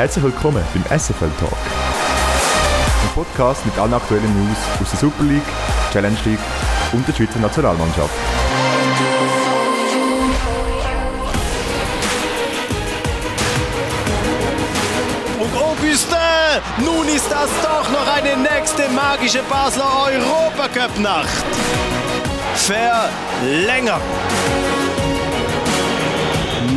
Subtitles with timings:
[0.00, 1.52] Herzlich willkommen beim SFL Talk.
[1.52, 5.42] Ein Podcast mit allen aktuellen News aus der Super League,
[5.92, 6.38] Challenge League
[6.94, 8.08] und der Schweizer Nationalmannschaft.
[15.38, 16.16] Und Augustin,
[16.78, 21.44] nun ist das doch noch eine nächste magische Basler Europacup-Nacht.
[22.54, 24.00] Verlängert.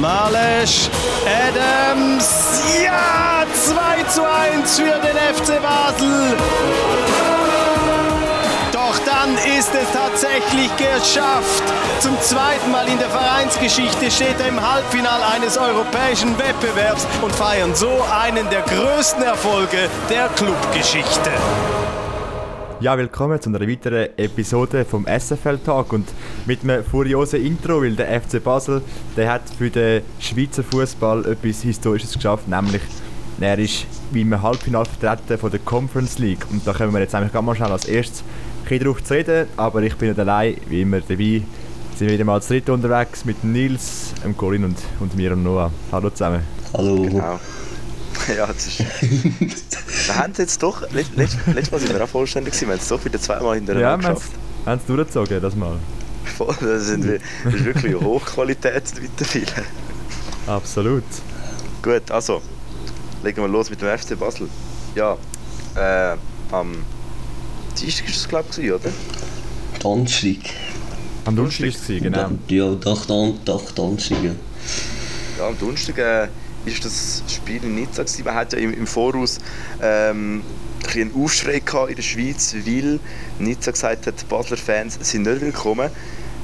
[0.04, 0.90] Malesch,
[1.26, 6.36] Adams, ja, 2 zu 1 für den FC Basel.
[8.74, 11.64] Doch dann ist es tatsächlich geschafft.
[12.02, 17.74] Zum zweiten Mal in der Vereinsgeschichte steht er im Halbfinale eines europäischen Wettbewerbs und feiern
[17.74, 21.32] so einen der größten Erfolge der Clubgeschichte.
[22.84, 26.06] Ja, willkommen zu einer weiteren Episode vom SFL Talk und
[26.46, 28.82] mit einem furiosen Intro, weil der FC Basel,
[29.16, 32.82] der hat für den Schweizer Fußball etwas Historisches geschafft, nämlich
[33.40, 37.16] er ist wie im Halbfinale vertreten von der Conference League und da kommen wir jetzt
[37.16, 38.22] eigentlich ganz mal schnell als erstes
[38.70, 41.42] ein darauf zu reden, aber ich bin nicht allein, wie immer dabei.
[41.96, 45.72] Sind wieder mal als Dritte unterwegs mit Nils, dem Colin und, und mir und Noah.
[45.90, 46.42] Hallo zusammen.
[46.74, 47.04] Hallo.
[47.04, 47.40] Genau.
[48.38, 48.84] Ja, das ist.
[50.08, 50.82] wir haben es jetzt doch.
[50.92, 52.68] Letztes let, let Mal sind wir auch vollständig gewesen.
[52.68, 54.32] Wir haben es doch wieder zweimal hintereinander Ja, wir geschafft.
[54.66, 55.78] haben es durchgezogen, das Mal.
[56.38, 59.66] Voll, Das, sind wir, das ist wirklich Hochqualität weiterführen.
[60.48, 61.04] Absolut.
[61.82, 62.42] Gut, also.
[63.24, 64.48] Legen wir los mit dem FC Basel.
[64.96, 65.18] Ja,
[65.76, 66.18] äh,
[66.52, 66.84] am
[67.80, 68.90] Dienstag ist es, glaube ich, oder?
[69.80, 70.38] Donnerstag.
[71.26, 72.30] Am Donnerstag war es, genau.
[72.50, 74.32] Ja, doch, Don, doch Donnerstag, ja.
[75.40, 76.28] Ja, am Donnerstag äh,
[76.66, 78.04] ist das Spiel in Nizza.
[78.04, 78.24] Gewesen.
[78.26, 79.40] Man hat ja im, im Voraus
[79.82, 80.44] ähm,
[80.86, 83.00] ein einen Aufschrei gehabt in der Schweiz, weil
[83.40, 85.90] Nizza gesagt hat, die Basler Fans sind nicht willkommen.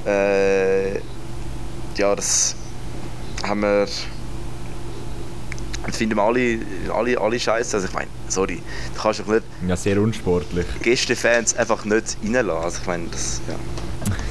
[0.05, 0.95] Äh,
[1.97, 2.55] ja, das
[3.43, 3.87] haben wir.
[5.85, 6.59] Das finden wir alle,
[6.93, 7.77] alle, alle scheiße.
[7.77, 8.61] Also ich meine, sorry,
[8.93, 10.65] du kannst doch nicht Ja, sehr unsportlich.
[10.83, 12.63] Gästefans einfach nicht reinlassen.
[12.63, 13.55] Also ich meine, das ja.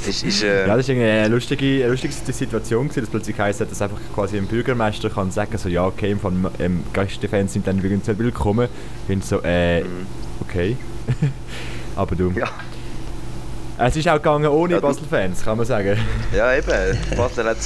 [0.07, 3.61] Ist, ist, äh, Ja, das war eine lustige, eine lustige Situation, gewesen, dass plötzlich heisst,
[3.61, 7.67] dass einfach quasi ein Bürgermeister kann sagen so, ja, okay, im Fall, ähm, Gästefans sind
[7.67, 8.69] dann übrigens nicht willkommen.
[9.03, 9.85] Ich bin so, äh,
[10.41, 10.77] okay.
[11.97, 12.31] Aber du.
[12.31, 12.49] ja.
[13.81, 15.97] Es ist auch gegangen ohne Ja, Basel-Fans, kann man sagen.
[16.37, 16.99] Ja, eben.
[17.17, 17.59] Basel hat,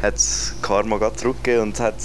[0.00, 0.14] hat
[0.62, 1.96] Karma gerade zurückgegeben und hat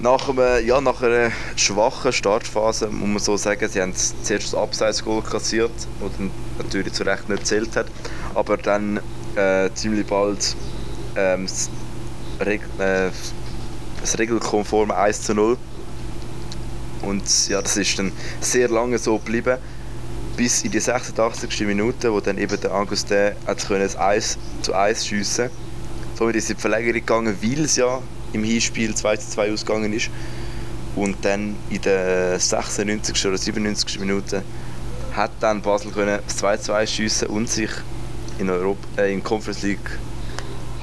[0.00, 4.54] nach, einem, ja, nach einer schwachen Startphase, muss man so sagen, sie haben zuerst das
[4.54, 6.10] Abseits-Goal kassiert, das
[6.58, 7.86] natürlich zu Recht nicht gezählt hat,
[8.34, 9.00] aber dann
[9.36, 10.54] äh, ziemlich bald
[11.16, 11.70] ähm, das,
[12.40, 13.10] Reg äh,
[14.00, 15.56] das regelkonforme 1 zu 0
[17.02, 19.58] und ja, das ist dann sehr lange so geblieben
[20.36, 21.60] bis in die 86.
[21.66, 25.50] Minute, wo dann eben der Augustin hat können das 1 zu 1 schiessen
[26.18, 28.00] Somit ist die Verlängerung gegangen, weil es ja
[28.32, 30.10] im Hinspiel 2 zu 2 ausgegangen ist.
[30.94, 33.26] Und dann in der 96.
[33.26, 34.00] oder 97.
[34.00, 34.42] Minute
[35.12, 37.70] hat dann Basel können das 2 zu 1 schiessen und sich
[38.38, 39.98] in Europa, äh, in Conference League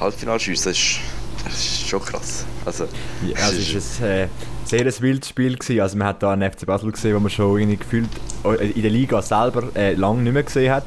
[0.00, 0.70] Halbfinale schiessen.
[0.70, 0.98] Das ist,
[1.44, 2.44] das ist schon krass.
[2.64, 2.84] Also,
[3.26, 4.28] Ja, also es war ein äh,
[4.64, 5.56] sehr ein wildes Spiel.
[5.56, 5.80] Gewesen.
[5.80, 8.08] Also man hat da einen FC Basel gesehen, wo man schon irgendwie gefühlt
[8.44, 10.84] äh, in der Liga selber äh, lange nicht mehr gesehen hat.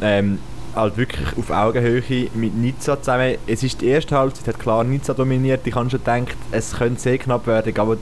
[0.00, 0.38] Ähm,
[0.74, 2.02] halt wirklich auf Augenhöhe
[2.34, 3.36] mit Nizza zusammen.
[3.46, 5.66] Es ist die erste Halbzeit, hat klar Nizza dominiert.
[5.66, 7.96] Ich habe schon gedacht, es könnte sehr knapp werden, aber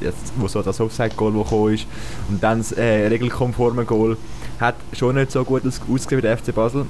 [0.00, 1.86] jetzt, wo so das Offside-Goal gekommen ist
[2.28, 4.16] und dann das äh, regelkonforme Goal
[4.60, 6.86] hat schon nicht so gut aus- ausgesehen wie der FC Basel.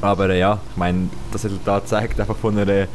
[0.00, 2.86] Aber äh, ja, ich meine, das Resultat zeigt einfach von einer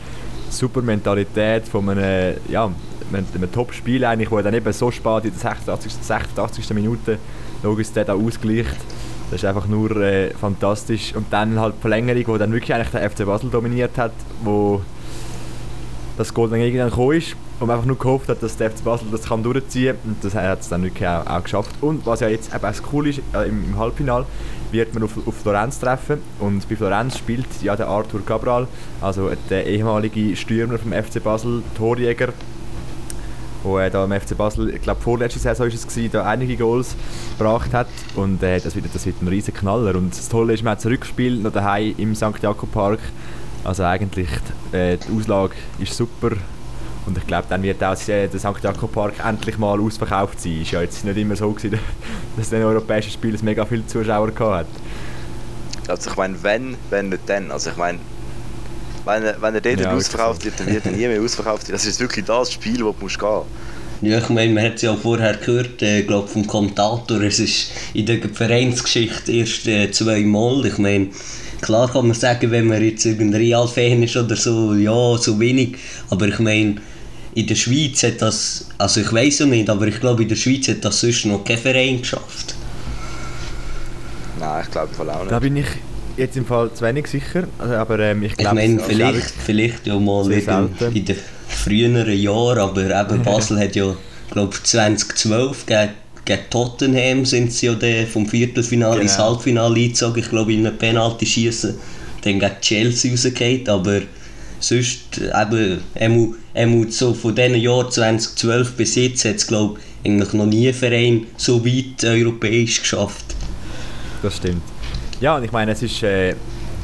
[0.49, 2.69] super Mentalität, von einem, ja,
[3.13, 5.93] einem, Top-Spiel eigentlich, wo dann eben so spät in der 86.
[6.01, 6.69] 86.
[6.71, 7.17] Minute
[7.63, 8.75] logisch der da ausgleicht.
[9.29, 11.13] Das ist einfach nur äh, fantastisch.
[11.15, 14.81] Und dann halt die Verlängerung, wo dann wirklich eigentlich der FC Basel dominiert hat, wo
[16.17, 18.83] das Goal dann irgendwann gekommen ist und man einfach nur gehofft hat, dass der FC
[18.83, 21.71] Basel das kann durchziehen kann und das hat es dann wirklich auch, auch geschafft.
[21.81, 24.25] Und was ja jetzt eben auch cool ist, äh, im, im Halbfinale
[24.71, 28.67] wird man auf, auf Florenz treffen und bei Florenz spielt ja der Arthur Cabral,
[29.01, 32.29] also der ehemalige Stürmer vom FC Basel, Torjäger,
[33.63, 36.95] wo er da im FC Basel, ich glaube vorletzte Saison ist es da einige Goals
[37.37, 40.63] gebracht hat und äh, das, wird, das wird ein riesen Knaller und das Tolle ist,
[40.63, 42.41] man hat zurückgespielt noch daheim im St.
[42.41, 42.99] Jakob Park,
[43.63, 44.29] also eigentlich
[44.71, 46.31] äh, die Auslage ist super
[47.05, 48.63] und ich glaube dann wird auch äh, der St.
[48.63, 51.79] Jakob Park endlich mal ausverkauft sein, ist ja jetzt nicht immer so gewesen,
[52.37, 54.67] dass den europäischen Spielen mega viele Zuschauer gehabt
[55.87, 55.89] hat.
[55.89, 57.51] also ich meine, wenn, wenn nicht dann.
[57.51, 57.99] Also ich meine,
[59.07, 61.69] wenn, er- wenn er dort Ja, nicht ausverkauft wird, dann wird er nie mehr ausverkauft.
[61.71, 63.41] Das ist wirklich das Spiel, wo du musst gehen
[64.01, 67.39] Ja, ich meine, man hat es ja auch vorher gehört, äh, glaub, vom Kommentator, es
[67.39, 70.65] ist in der Vereinsgeschichte erst äh, zweimal.
[70.67, 71.07] Ich meine,
[71.61, 75.77] klar kann man sagen, wenn man jetzt irgendein Real-Fan ist oder so, ja, so wenig.
[76.11, 76.75] Aber ich meine,
[77.33, 80.35] in der Schweiz hat das, also ich weiß es nicht, aber ich glaube in der
[80.35, 82.55] Schweiz hat das sonst noch kein Verein geschafft.
[84.39, 85.31] Nein, ich glaube voll auch nicht.
[85.31, 85.65] Da bin ich
[86.17, 88.55] jetzt im Fall zu wenig sicher, also, aber ähm, ich Ich glaube...
[88.55, 91.15] meine, vielleicht, vielleicht ja mal sehr in, den
[91.47, 93.95] früheren Jahren, aber eben Basel hat ja,
[94.31, 95.89] glaube ich, 2012 gegen,
[96.25, 97.75] gegen Tottenham sind sie ja
[98.11, 99.29] vom Viertelfinale ins Genau.
[99.29, 100.21] Halbfinale eingezogen.
[100.21, 101.75] Ich glaube, in einem Penalty schießen
[102.23, 104.01] dann gegen Chelsea rausgeht, aber
[104.59, 110.09] sonst eben, einmal, einmal so von diesen Jahren 2012 bis jetzt hat es, glaube ich,
[110.09, 113.35] eigentlich noch nie ein Verein so weit europäisch geschafft.
[114.23, 114.61] Das stimmt.
[115.19, 116.03] Ja, und ich meine, es ist...
[116.03, 116.35] Äh,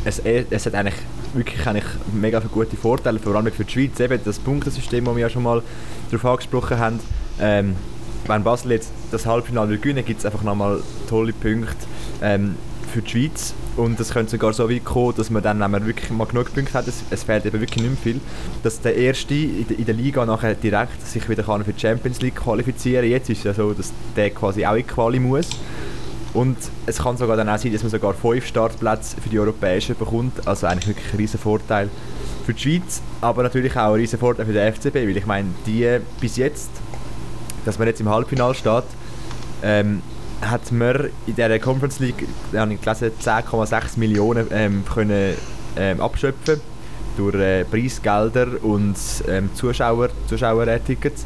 [0.05, 0.95] es, es hat eigentlich
[1.33, 3.99] wirklich eigentlich mega viele gute Vorteile, vor allem für die Schweiz.
[3.99, 5.61] Eben das Punktesystem, das wir ja schon mal
[6.11, 6.99] darauf angesprochen haben.
[7.39, 7.75] Ähm,
[8.27, 11.75] wenn Basel jetzt das Halbfinale gewinnen gibt es einfach nochmal tolle Punkte
[12.21, 12.55] ähm,
[12.91, 13.53] für die Schweiz.
[13.75, 16.53] Und es könnte sogar so weit kommen, dass man dann, wenn man wirklich mal genug
[16.53, 18.21] Punkte hat, es, es fehlt eben wirklich nicht mehr viel,
[18.61, 21.81] dass der Erste in der, in der Liga nachher direkt sich wieder kann für die
[21.81, 25.19] Champions League qualifizieren Jetzt ist es ja so, dass der quasi auch in die Quali
[25.19, 25.49] muss.
[26.33, 26.57] Und
[26.87, 30.47] es kann sogar dann auch sein, dass man sogar fünf Startplätze für die Europäischen bekommt.
[30.47, 31.89] Also eigentlich wirklich ein riesen Vorteil
[32.45, 35.49] für die Schweiz, aber natürlich auch ein riesen Vorteil für den FCB, weil ich meine,
[35.65, 36.71] die bis jetzt,
[37.65, 38.83] dass man jetzt im Halbfinale steht,
[39.61, 40.01] ähm,
[40.41, 45.35] hat man in dieser Conference League, ich gelesen, 10,6 Millionen ähm, können,
[45.77, 46.59] ähm, abschöpfen
[47.15, 48.95] durch äh, Preisgelder und
[49.27, 51.25] ähm, Zuschauer, Zuschauertickets.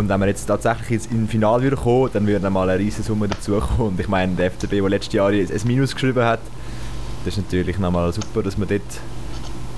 [0.00, 3.02] Und wenn wir jetzt tatsächlich ins in Finale würden kommen, dann würde mal eine riesige
[3.02, 3.92] Summe dazukommen.
[3.92, 6.40] Und ich meine, der FCB, der letztes Jahr ein Minus geschrieben hat,
[7.24, 8.80] das ist natürlich nochmal super, dass man dort...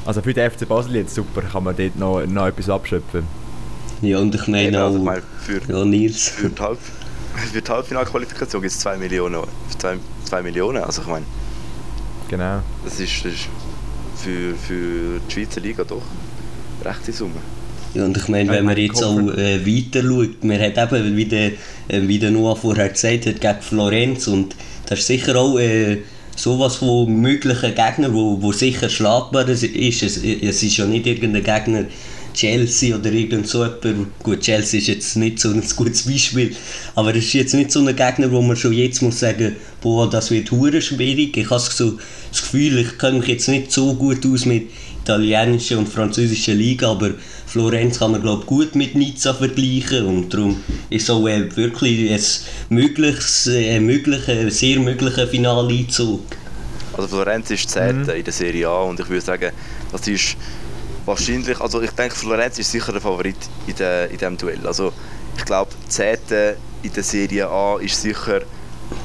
[0.06, 3.24] Also für den FC Basel jetzt super, kann man dort noch, noch etwas abschöpfen.
[4.00, 6.28] Ja, und ich meine auch, also meine, für, ja, Nils.
[6.28, 6.78] für die, Halb,
[7.52, 9.42] für die Halbfinalqualifikation gibt es 2 Millionen.
[10.24, 11.26] 2 Millionen, also ich meine,
[12.28, 12.62] Genau.
[12.84, 13.48] das ist, das ist
[14.16, 16.02] für, für die Schweizer Liga doch
[16.80, 17.40] eine rechte Summe.
[17.94, 21.52] Und ich meine, wenn man jetzt auch äh, weiter schaut, man hat eben, wie der,
[21.88, 24.56] äh, wie der Noah vorher gesagt hat, gegen Florenz und
[24.86, 25.98] das ist sicher auch äh,
[26.36, 29.62] sowas von möglichen Gegnern, wo, wo sicher schlagbar ist.
[30.02, 31.84] Es, es ist ja nicht irgendein Gegner,
[32.34, 34.18] Chelsea oder irgend so jemand.
[34.22, 36.54] Gut, Chelsea ist jetzt nicht so ein gutes Beispiel,
[36.94, 40.08] aber es ist jetzt nicht so ein Gegner, wo man schon jetzt muss sagen, boah,
[40.08, 41.36] das wird hure schwierig.
[41.36, 41.98] Ich habe so
[42.30, 44.70] das Gefühl, ich kenne mich jetzt nicht so gut aus mit
[45.02, 47.10] italienischer und französischer Liga, aber
[47.52, 52.74] Florenz kann man glaube gut mit Nizza vergleichen und darum ist so äh, wirklich ein
[52.74, 56.22] mögliches, äh, möglicher, sehr möglicher Finaleinzug.
[56.94, 58.08] Also Florenz ist 10.
[58.08, 59.52] in der Serie A und ich würde sagen,
[59.92, 60.34] das ist
[61.04, 64.66] wahrscheinlich, also ich denke Florenz ist sicher der Favorit in, der, in diesem Duell.
[64.66, 64.90] Also
[65.36, 66.16] ich glaube 10.
[66.82, 68.40] in der Serie A ist sicher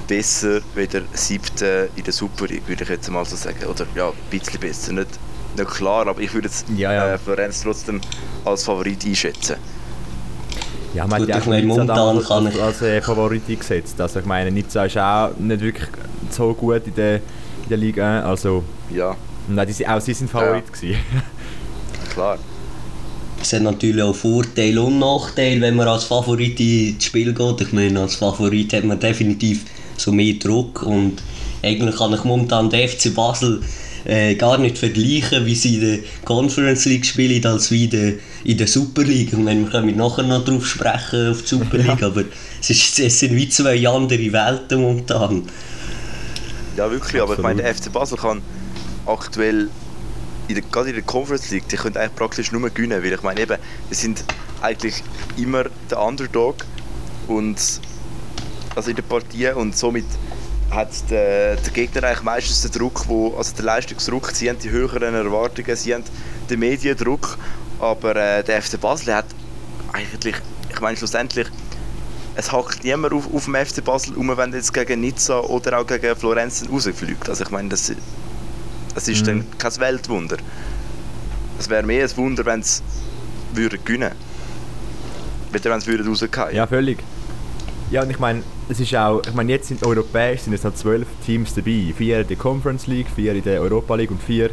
[0.07, 1.89] besser als der 7.
[1.97, 3.65] in der Super League, würde ich jetzt mal so sagen.
[3.65, 5.09] Oder ja, ein bisschen besser, nicht,
[5.55, 7.13] nicht klar, aber ich würde jetzt Ja, ja.
[7.13, 8.01] Äh, Florenz trotzdem
[8.45, 9.55] als Favorit einschätzen.
[10.93, 13.99] Ja, man Gut, hat ich ja momentan damals kann als, ich- als äh, Favorit eingesetzt.
[14.01, 15.87] Also ich meine, Nizza ist auch nicht wirklich
[16.31, 18.21] so gut in der, in der Liga.
[18.21, 19.15] Also, Ja,
[19.47, 20.97] nein, die, sind- auch sie sind Favorit gewesen.
[22.13, 22.37] klar.
[23.39, 27.61] Es hat natürlich auch Vorteile und Nachteile, wenn man als Favorit ins Spiel geht.
[27.61, 29.65] Ich meine, als Favorit hat man definitiv
[29.95, 31.21] so mehr Druck und
[31.61, 33.61] eigentlich kann ich momentan den FC Basel
[34.07, 38.13] äh, gar nicht vergleichen, wie sie in der Conference League spielen, als wie in der,
[38.45, 39.33] in der Super League.
[39.33, 42.23] Ich meine, wir können nachher noch drauf sprechen, auf die Super League, aber
[42.61, 45.43] es, ist, es sind wie zwei andere Welten momentan.
[46.77, 47.43] Ja, wirklich, aber ich Absolut.
[47.43, 48.41] meine, der FC Basel kann
[49.05, 49.69] aktuell,
[50.47, 53.23] in der, gerade in der Conference League, die können eigentlich praktisch nur gewinnen, weil ich
[53.23, 53.57] meine eben,
[53.91, 54.23] die sind
[54.61, 55.03] eigentlich
[55.35, 56.65] immer der Underdog
[57.27, 57.57] und
[58.73, 60.05] also in der Partie und somit
[60.71, 64.69] hat der, der Gegner eigentlich meistens den Druck, wo, also den Leistungsdruck, sie haben die
[64.69, 66.03] höheren Erwartungen, sie haben
[66.49, 67.37] den Mediendruck,
[67.79, 69.25] aber äh, der FC Basel hat
[69.93, 70.35] eigentlich,
[70.69, 71.47] ich meine schlussendlich,
[72.35, 75.87] es hackt niemand auf, auf dem FC Basel um, wenn jetzt gegen Nizza oder auch
[75.87, 77.29] gegen Florenz rausfliegt.
[77.29, 77.91] Also ich meine, das,
[78.93, 79.25] das ist Mhm.
[79.25, 80.37] dann kein Weltwunder.
[81.57, 82.63] Es wäre mehr ein Wunder, wenn
[83.53, 84.11] würden gewinnen
[85.51, 85.63] würden.
[85.71, 86.53] wenn sie würden rausgehen.
[86.53, 86.99] Ja, völlig.
[87.89, 90.73] Ja, und ich meine, es ist auch, ich meine, jetzt sind europäisch sind es noch
[90.73, 91.93] zwölf Teams dabei.
[91.95, 94.49] Vier in der Conference League, vier in der Europa League und vier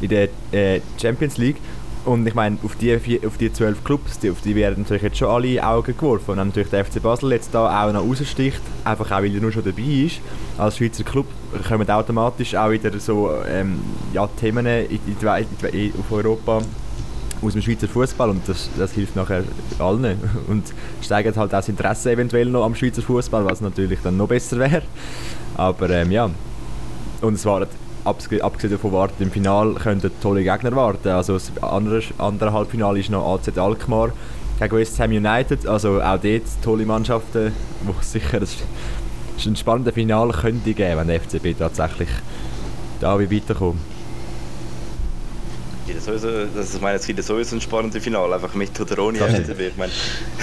[0.00, 1.56] in der äh, Champions League.
[2.04, 5.02] Und ich meine, auf die, vier, auf die zwölf Clubs, die, auf die werden natürlich
[5.02, 6.30] jetzt schon alle Augen geworfen.
[6.30, 9.52] Und natürlich der FC Basel jetzt da auch noch raussticht, einfach auch weil er nur
[9.52, 10.20] schon dabei ist.
[10.56, 11.26] Als Schweizer Club
[11.66, 13.80] kommen automatisch auch wieder so ähm,
[14.14, 16.62] ja, Themen in, in, in, auf Europa
[17.42, 19.44] aus dem Schweizer Fußball und das, das hilft nachher
[19.78, 20.18] allen
[20.48, 20.64] und
[21.02, 24.58] steigert halt auch das Interesse eventuell noch am Schweizer Fußball, was natürlich dann noch besser
[24.58, 24.82] wäre.
[25.56, 26.30] Aber ähm, ja,
[27.20, 27.70] und es wartet,
[28.04, 31.08] abgesehen davon wartet im Finale könnten tolle Gegner warten.
[31.08, 34.12] Also das andere, andere Halbfinale ist noch AZ Alkmaar
[34.58, 35.66] gegen West Ham United.
[35.66, 37.52] Also auch dort tolle Mannschaften,
[37.84, 38.56] wo sicher das
[39.36, 42.08] ist ein spannender Finale könnte geben, wenn der FCB tatsächlich
[43.00, 43.97] da weiterkommt.
[46.00, 49.60] Sowieso, das ich meine, es gibt sowieso ein spannendes Finale, einfach mit oder ohne FCB.
[49.60, 49.92] Ich meine,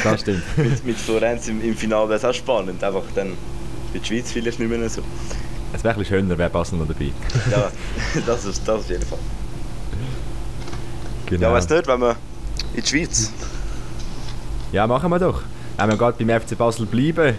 [0.03, 0.43] Das stimmt.
[0.57, 3.33] mit, mit Florenz im, im Finale wäre es auch spannend, einfach dann
[3.91, 5.01] für die Schweiz vielleicht nicht mehr so.
[5.73, 7.11] Es wäre ein bisschen schöner, wäre Basel noch dabei.
[7.51, 7.71] Ja,
[8.25, 9.19] das ist das auf jeden Fall.
[11.25, 11.47] Genau.
[11.47, 12.15] Ja, weiss nicht, wenn wir
[12.73, 13.31] in die Schweiz.
[14.71, 15.41] Ja, machen wir doch.
[15.77, 17.35] Wenn wir gerade beim FC Basel bleiben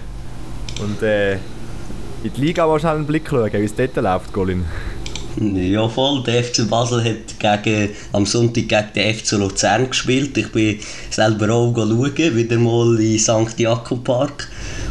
[0.80, 4.64] und äh, in die Liga schnell einen Blick schauen, wie es dort läuft, Colin.
[5.38, 10.36] Ja voll, der FC Basel hat gegen, am Sonntag gegen den FC Luzern gespielt.
[10.38, 10.78] Ich bin
[11.10, 13.58] selber auch schauen, wieder mal in St.
[13.58, 14.48] Jakob Park.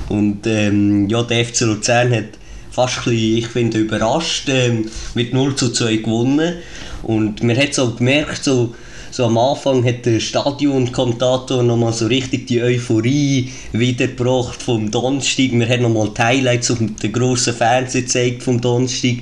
[0.07, 2.25] Und ähm, ja, der FC Luzern hat
[2.69, 6.57] fast ein bisschen, ich finde, überrascht, ähm, mit 0 zu 2 gewonnen.
[7.01, 8.75] Und man hat so gemerkt, so,
[9.09, 15.53] so am Anfang hat der Stadionkommentator nochmal so richtig die Euphorie wiedergebracht vom Donnerstag.
[15.53, 19.15] Wir haben nochmal die Highlights auf dem grossen Fernseher gezeigt vom Donnerstag.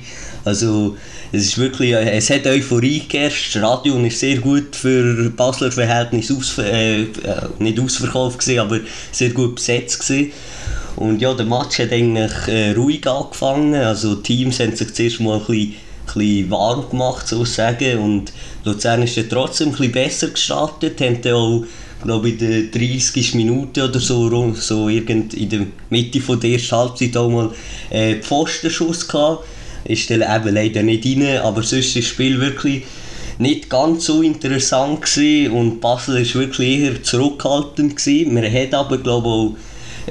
[0.44, 0.96] Also
[1.32, 3.54] es ist wirklich, äh, es hat Euphorie geherrscht.
[3.54, 7.06] Das Stadion ist sehr gut für Basler Verhältnisse aus, äh, äh,
[7.58, 10.32] nicht ausverkauft gewesen, aber sehr gut besetzt gewesen.
[10.96, 13.74] Und ja, der Match hat eigentlich äh, ruhig angefangen.
[13.74, 15.74] Also die Teams haben sich zuerst mal ein bisschen,
[16.06, 17.98] ein bisschen warm gemacht, sozusagen.
[17.98, 18.32] Und
[18.64, 21.00] Luzern ist dann trotzdem ein bisschen besser gestartet.
[21.00, 21.64] Haben dann auch,
[22.04, 23.34] glaube in der 30.
[23.34, 27.50] Minute oder so, so irgend in der Mitte von der ersten Halbzeit auch mal
[27.90, 29.44] äh, Pfostenschuss gehabt.
[29.84, 32.84] Ist dann eben leider nicht rein, aber sonst ist das Spiel wirklich
[33.38, 38.34] nicht ganz so interessant gewesen und Basel ist wirklich eher zurückhaltend gewesen.
[38.34, 39.56] Man hat aber glaube auch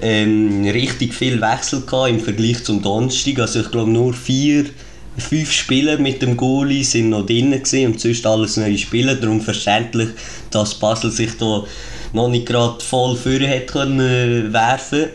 [0.01, 3.39] ähm, richtig viel Wechsel gehabt im Vergleich zum Donnerstag.
[3.39, 4.65] Also ich glaube nur vier,
[5.17, 9.15] fünf Spieler mit dem Goalie sind noch drin gewesen und sonst alles neue Spieler.
[9.15, 10.09] Darum verständlich,
[10.51, 11.63] dass Basel sich da
[12.13, 15.05] noch nicht gerade voll vorne hat können äh, werfen.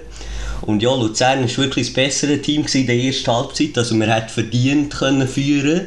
[0.69, 3.79] Und ja, Luzern war wirklich das bessere Team in der ersten Halbzeit.
[3.79, 5.87] Also man hat verdient können führen.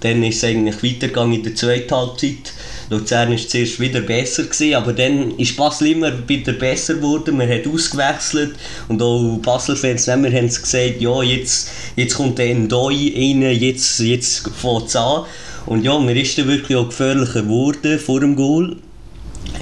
[0.00, 2.52] Dann ist es eigentlich weitergegangen in der zweiten Halbzeit.
[2.90, 7.38] Luzern war zuerst wieder besser, gewesen, aber dann ist Basel immer wieder besser geworden.
[7.38, 8.56] Man hat ausgewechselt
[8.88, 14.50] und auch Basel-Fans haben es gesagt, ja, jetzt, jetzt kommt der Ndoi rein, jetzt, jetzt
[14.54, 15.24] fängt es an.
[15.64, 18.76] Und ja, man ist dann wirklich auch gefährlicher geworden vor dem Goal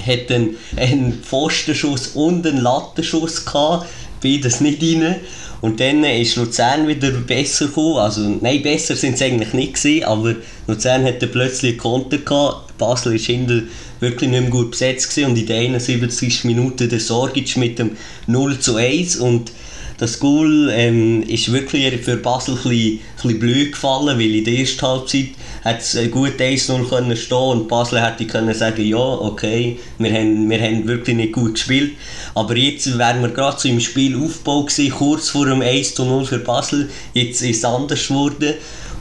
[0.05, 3.87] hat dann einen Pfostenschuss und einen Lattenschuss gehabt,
[4.21, 5.15] beides nicht rein.
[5.61, 10.05] Und dann ist Luzern wieder besser gekommen, also nein, besser sind sie eigentlich nicht gewesen,
[10.05, 10.35] aber
[10.67, 13.67] Luzern hatte plötzlich einen Konter gehabt, Basel ist hinten
[13.99, 16.45] wirklich nicht mehr gut besetzt gewesen und in der 71.
[16.45, 17.97] Minute der Sorgic mit dem
[18.27, 19.51] 0 zu 1 und
[19.97, 24.45] das Goal ähm, ist wirklich für Basel ein bisschen, ein bisschen blöd gefallen, weil in
[24.45, 25.27] der ersten Halbzeit
[25.63, 30.49] hat es gut 1-0 können stehen und Basel hätte können sagen, ja, okay, wir haben,
[30.49, 31.93] wir haben wirklich nicht gut gespielt.
[32.35, 36.89] Aber jetzt wären wir gerade so im Spielaufbau gewesen, kurz vor dem 1-0 für Basel,
[37.13, 38.53] jetzt ist es anders geworden.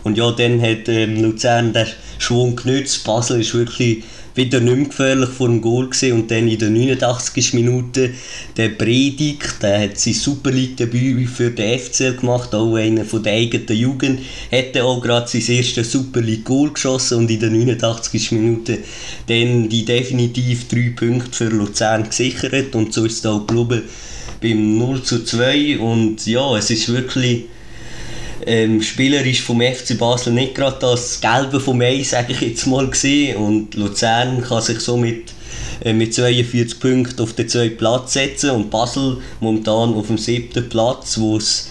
[0.05, 1.87] Und ja, dann hat ähm, Luzern den
[2.19, 4.05] Schwung genützt, Basel ist wirklich
[4.39, 6.13] wieder nicht mehr gefährlich vor dem Goal gewesen.
[6.15, 7.53] und dann in der 89.
[7.53, 8.11] Minute
[8.57, 13.35] der Predigt, der hat sein Super Debüt für den FCL gemacht, auch einer von der
[13.35, 18.33] eigenen Jugend, hat auch gerade sein erstes Super Goal geschossen und in der 89.
[18.33, 18.79] Minute
[19.27, 23.83] dann die definitiv drei Punkte für Luzern gesichert und so ist es auch geblieben
[24.41, 27.47] beim 0 zu 2 und ja, es ist wirklich
[28.49, 32.89] ähm, spielerisch vom FC Basel nicht gerade das Gelbe vom Ei, sage ich jetzt mal,
[32.89, 35.33] gesehen und Luzern kann sich somit
[35.81, 40.69] äh, mit 42 Punkten auf den zweiten Platz setzen und Basel momentan auf dem siebten
[40.69, 41.69] Platz, wo es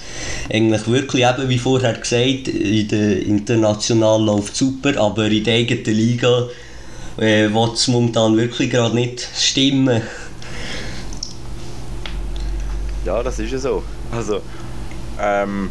[0.53, 5.95] eigentlich wirklich eben, wie vorher gesagt, in der international läuft super, aber in der eigenen
[5.95, 6.47] Liga
[7.17, 10.01] äh, will es momentan wirklich gerade nicht stimmen.
[13.03, 13.83] Ja, das ist ja so.
[14.11, 14.41] Also,
[15.19, 15.69] ähm,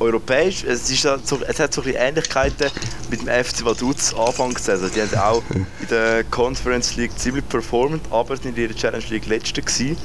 [0.00, 2.70] europäisch, es, ist so, es hat so ein Ähnlichkeiten
[3.10, 4.90] mit dem FC Vaduz Anfangssaison.
[4.94, 9.26] Die haben auch in der Conference League ziemlich performt, aber sind in ihrer Challenge League
[9.26, 9.96] Letzte gewesen.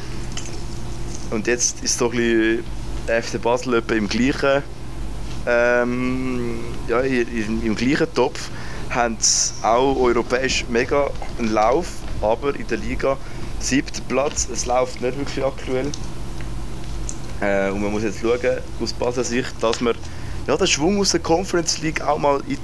[1.32, 2.64] Und jetzt ist so ein
[3.08, 4.64] der FC Basel im gleichen,
[5.46, 8.50] ähm, ja, im, im gleichen Topf.
[8.90, 9.18] Haben
[9.64, 11.10] auch europäisch mega
[11.40, 11.88] einen Lauf,
[12.22, 13.18] aber in der Liga
[13.60, 14.48] siebter Platz.
[14.52, 15.92] Es läuft nicht wirklich aktuell.
[17.42, 18.40] Äh, und man muss jetzt schauen,
[18.82, 19.96] aus Basel Sicht, dass man
[20.48, 22.58] ja, den Schwung aus der Conference League auch mal in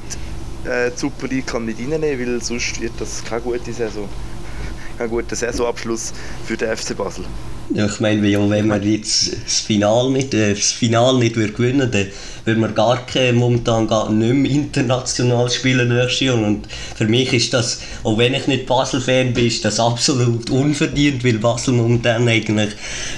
[0.64, 4.08] die äh, Super League kann mit reinnehmen weil sonst wird das keine gute Saison.
[4.98, 6.14] Kein guter Saisonabschluss
[6.46, 7.26] für den FC Basel.
[7.74, 11.54] Ja, ich meine, ja, wenn man jetzt das Finale nicht, äh, das Finale nicht würde
[11.54, 16.36] gewinnen würde, dann würde man gar keine, momentan gar nicht mehr international spielen nächstes Jahr.
[16.36, 21.24] Und für mich ist das, auch wenn ich nicht Basel-Fan bin, ist das absolut unverdient,
[21.24, 22.72] weil Basel momentan eigentlich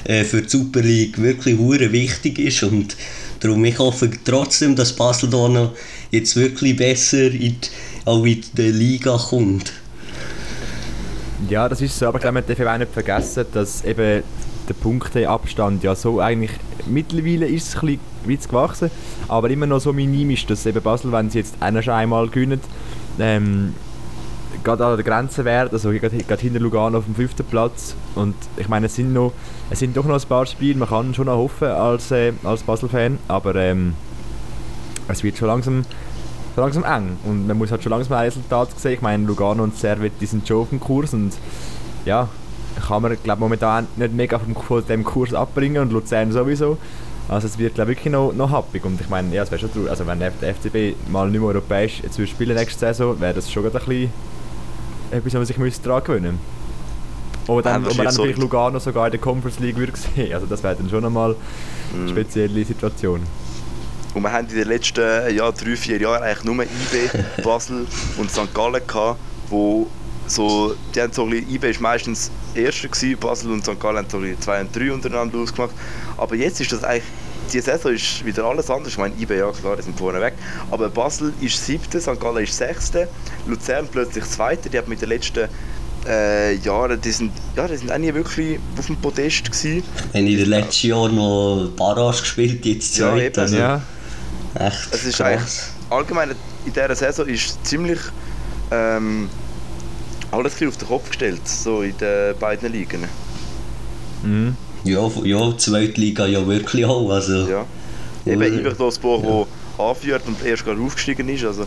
[0.03, 2.61] äh, für die Super League wirklich hure wichtig ist.
[2.61, 2.95] Und
[3.39, 5.73] darum ich hoffe trotzdem, dass Basel da noch
[6.11, 7.57] jetzt wirklich besser in die,
[8.05, 9.73] auch in die Liga kommt.
[11.49, 14.23] Ja, das ist so, aber ich glaube, man darf auch nicht vergessen, dass eben
[14.67, 16.51] der Punkteabstand ja so eigentlich
[16.85, 18.91] mittlerweile ist es ein bisschen gewachsen,
[19.27, 22.61] aber immer noch so minim ist, dass eben Basel, wenn sie jetzt einmal gewinnen,
[23.19, 23.73] ähm,
[24.63, 27.95] gerade an der Grenze wäre, also gerade, gerade hinter Lugano auf dem fünften Platz.
[28.15, 29.33] Und ich meine, es sind, noch,
[29.69, 32.63] es sind doch noch ein paar Spiele, man kann schon noch hoffen als, äh, als
[32.63, 33.93] Basel-Fan, aber ähm,
[35.07, 35.83] es wird schon langsam
[36.55, 37.17] so langsam eng.
[37.23, 38.93] Und man muss halt schon langsam ein Resultat sehen.
[38.93, 41.33] Ich meine, Lugano und Servet, die sind schon auf dem Kurs und
[42.05, 42.29] ja,
[42.87, 46.77] kann man glaub, momentan nicht mega von dem Kurs abbringen und Luzern sowieso.
[47.29, 49.71] Also es wird glaub, wirklich noch, noch happig und ich meine, ja, es wäre schon
[49.71, 53.49] traurig, also wenn der FCB mal nicht mehr europäisch jetzt spielen nächste Saison, wäre das
[53.49, 54.11] schon ein bisschen
[55.09, 56.39] etwas, was man sich müsste daran gewöhnen
[57.47, 60.45] Oder dann, ob man dann vielleicht Lugano sogar in der Conference League würde sehen, also
[60.45, 61.35] das wäre dann schon nochmal
[61.93, 62.09] eine mhm.
[62.09, 63.21] spezielle Situation.
[64.13, 67.09] Und wir haben in den letzten ja, drei, vier Jahren eigentlich nur IB,
[67.43, 68.53] Basel und St.
[68.53, 69.87] Gallen gehabt, wo
[70.27, 73.79] so, die haben so ein bisschen, IB war meistens Erster, gewesen, Basel und St.
[73.79, 75.73] Gallen haben so ein 2 und 3 untereinander ausgemacht.
[76.17, 77.03] Aber jetzt ist das eigentlich,
[77.51, 78.93] die Saison ist wieder alles anders.
[78.93, 80.33] Ich meine, IB, ja klar, die sind vorne weg.
[80.71, 82.19] Aber Basel ist siebte, St.
[82.19, 83.07] Gallen ist sechste,
[83.47, 84.69] Luzern plötzlich zweite.
[84.69, 85.49] Die haben mit den letzten
[86.07, 89.83] äh, Jahren, die sind, ja, die sind auch nie wirklich auf dem Podest gewesen.
[90.13, 93.17] Haben in den letzten Jahren noch Barrage gespielt, jetzt zweite.
[93.17, 93.39] Ja, eben.
[93.39, 93.81] Also, ja.
[94.55, 95.53] Echt es ist eigentlich,
[95.89, 96.31] allgemein
[96.65, 97.99] in dieser Saison ist ziemlich
[98.71, 99.29] ähm,
[100.31, 103.07] alles auf den Kopf gestellt, so in den beiden Ligen.
[104.23, 104.55] Mhm.
[104.83, 107.09] Ja, ja, zweite Liga ja wirklich auch.
[107.09, 107.65] Also, ja.
[108.25, 109.45] Eben Iberdospor, ja.
[109.77, 111.45] der anführt und erst gerade aufgestiegen ist.
[111.45, 111.65] Also,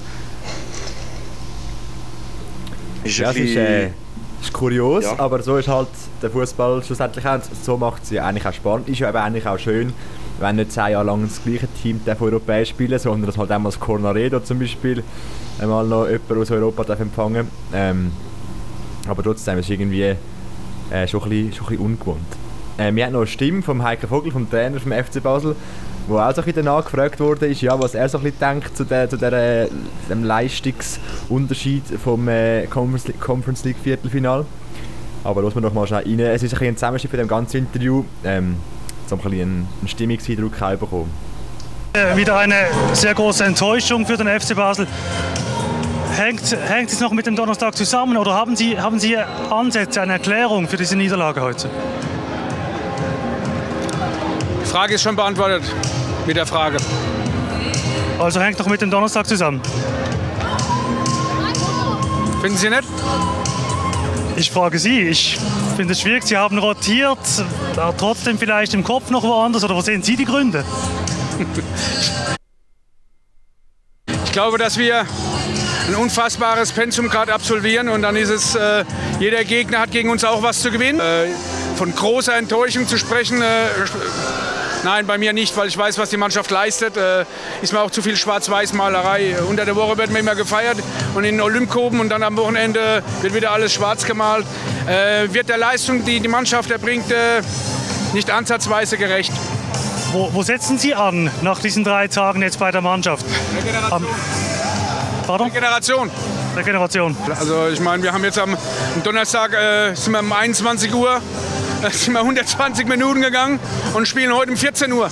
[3.05, 3.90] ist ja, bisschen, ist, äh,
[4.42, 5.18] ist kurios, ja.
[5.18, 5.88] aber so ist halt
[6.22, 7.40] der Fußball schlussendlich auch.
[7.62, 8.88] So macht es ja eigentlich auch spannend.
[8.88, 9.92] Ist ja eben eigentlich auch schön,
[10.40, 13.72] wenn nicht zehn Jahre lang das gleiche Team darf europäisch spielen sondern dass halt einmal
[13.72, 15.03] das Cornaredo zum Beispiel
[15.59, 18.12] einmal noch jemand aus Europa darf empfangen ähm,
[19.09, 20.14] aber trotzdem ist es irgendwie
[20.90, 22.37] äh, schon, ein bisschen, schon ein bisschen ungewohnt.
[22.79, 25.57] Äh, wir haben noch eine Stimme vom Heike Vogel, vom Trainer vom FC Basel,
[26.07, 28.77] wo auch so ein bisschen nachgefragt wurde, ist, ja, was er so ein bisschen denkt
[28.77, 29.68] zu, der, zu der,
[30.09, 34.44] dem Leistungsunterschied vom äh, Conference, Conference League Viertelfinal.
[35.25, 36.20] Aber lassen wir noch mal schnell rein.
[36.20, 38.05] Es ist ein, bisschen ein Zusammenschnitt von dem ganzen Interview.
[38.22, 38.57] Ähm,
[39.09, 41.11] so ein einen, einen Stimmungseindruck bekommen.
[41.92, 44.87] Äh, wieder eine sehr große Enttäuschung für den FC Basel.
[46.16, 50.14] Hängt, hängt es noch mit dem Donnerstag zusammen oder haben Sie, haben Sie Ansätze, eine
[50.14, 51.69] Erklärung für diese Niederlage heute?
[54.62, 55.62] Die Frage ist schon beantwortet
[56.27, 56.79] mit der Frage.
[58.19, 59.61] Also hängt noch mit dem Donnerstag zusammen?
[62.40, 62.85] Finden Sie nicht?
[64.37, 65.38] Ich frage Sie, ich
[65.77, 66.25] finde es schwierig.
[66.25, 67.19] Sie haben rotiert,
[67.99, 70.65] trotzdem vielleicht im Kopf noch woanders oder wo sehen Sie die Gründe?
[74.25, 75.07] Ich glaube, dass wir
[75.89, 78.85] ein unfassbares Pensum gerade absolvieren und dann ist es, äh,
[79.19, 81.01] jeder Gegner hat gegen uns auch was zu gewinnen.
[81.01, 81.29] Äh,
[81.77, 83.47] von großer Enttäuschung zu sprechen, äh,
[84.87, 86.96] Nein, bei mir nicht, weil ich weiß, was die Mannschaft leistet.
[86.96, 87.25] Äh,
[87.61, 89.35] ist mir auch zu viel Schwarz-Weiß-Malerei.
[89.49, 90.79] Unter der Woche wird mir immer gefeiert
[91.16, 94.46] und in Olympkoben und dann am Wochenende wird wieder alles schwarz gemalt.
[94.87, 97.42] Äh, wird der Leistung, die die Mannschaft erbringt, äh,
[98.12, 99.33] nicht ansatzweise gerecht.
[100.12, 103.27] Wo, wo, setzen Sie an nach diesen drei Tagen jetzt bei der Mannschaft?
[103.57, 103.92] Regeneration.
[103.92, 105.49] Am, pardon?
[105.49, 106.11] Regeneration.
[106.57, 107.16] Regeneration.
[107.37, 111.20] Also ich meine, wir haben jetzt am, am Donnerstag äh, sind wir um 21 Uhr
[111.83, 113.61] da sind wir 120 Minuten gegangen
[113.95, 115.11] und spielen heute um 14 Uhr.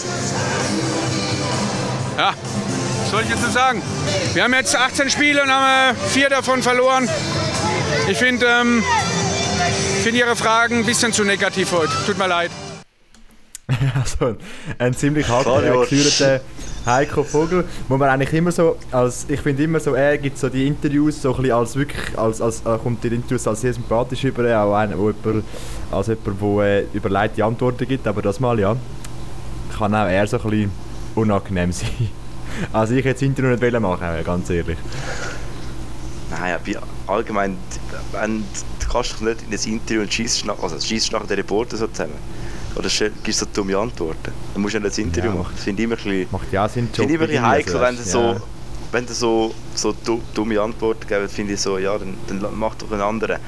[2.17, 2.35] Ja,
[3.03, 3.83] was soll ich jetzt sagen?
[4.33, 7.09] Wir haben jetzt 18 Spiele und haben vier davon verloren.
[8.09, 8.83] Ich finde ähm,
[10.03, 11.93] find Ihre Fragen ein bisschen zu negativ heute.
[12.07, 12.51] Tut mir leid.
[13.95, 14.37] also,
[14.79, 16.41] ein ziemlich hart geführter
[16.87, 20.49] Heiko Vogel, wo man eigentlich immer so, als, ich finde immer so, er gibt so
[20.49, 23.73] die Interviews so ein bisschen als wirklich, als, als, äh, kommt die Interviews als sehr
[23.73, 25.45] sympathisch über, auch einer, wo jemand,
[25.91, 28.77] als jemand, der äh, überleitete Antworten gibt, aber das mal, ja,
[29.79, 30.71] kann auch er so ein bisschen
[31.15, 31.89] unangenehm sein.
[32.73, 34.79] Also ich das Interview nicht machen ganz ehrlich.
[36.31, 36.59] Naja,
[37.07, 37.57] allgemein,
[38.13, 38.45] wenn,
[38.81, 41.87] du kannst nicht in das Interview und schießt nach, also schießt nach den Reporter so
[41.87, 42.15] zusammen.
[42.77, 44.33] Oder gibst du so dumme Antworten?
[44.53, 45.37] Dann musst du nicht ein Interview ja.
[45.37, 45.53] machen.
[45.55, 47.97] Das finde ich immer ein bisschen, Macht ja Sinn, find immer ein bisschen heikel, wenn
[47.97, 48.41] du so, ja.
[48.91, 49.95] wenn du so, so
[50.35, 53.39] dumme Antworten gibst, finde ich so, ja, dann, dann mach doch einen anderen.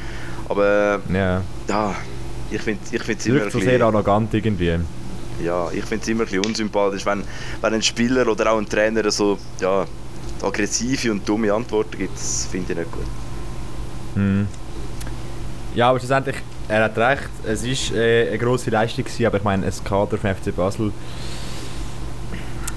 [0.48, 1.94] Aber ja, ja
[2.50, 4.78] Ich finde ich find's immer so sehr arrogant irgendwie.
[5.42, 7.22] Ja, ich finde es immer ein bisschen unsympathisch, wenn,
[7.60, 9.84] wenn ein Spieler oder auch ein Trainer so ja,
[10.42, 12.14] aggressive und dumme Antworten gibt.
[12.14, 13.06] Das finde ich nicht gut.
[14.14, 14.46] Hm.
[15.74, 16.36] Ja, aber schlussendlich,
[16.68, 17.30] er hat recht.
[17.46, 20.92] Es war äh, eine grosse Leistung, gewesen, aber ich meine, ein Kader vom FC Basel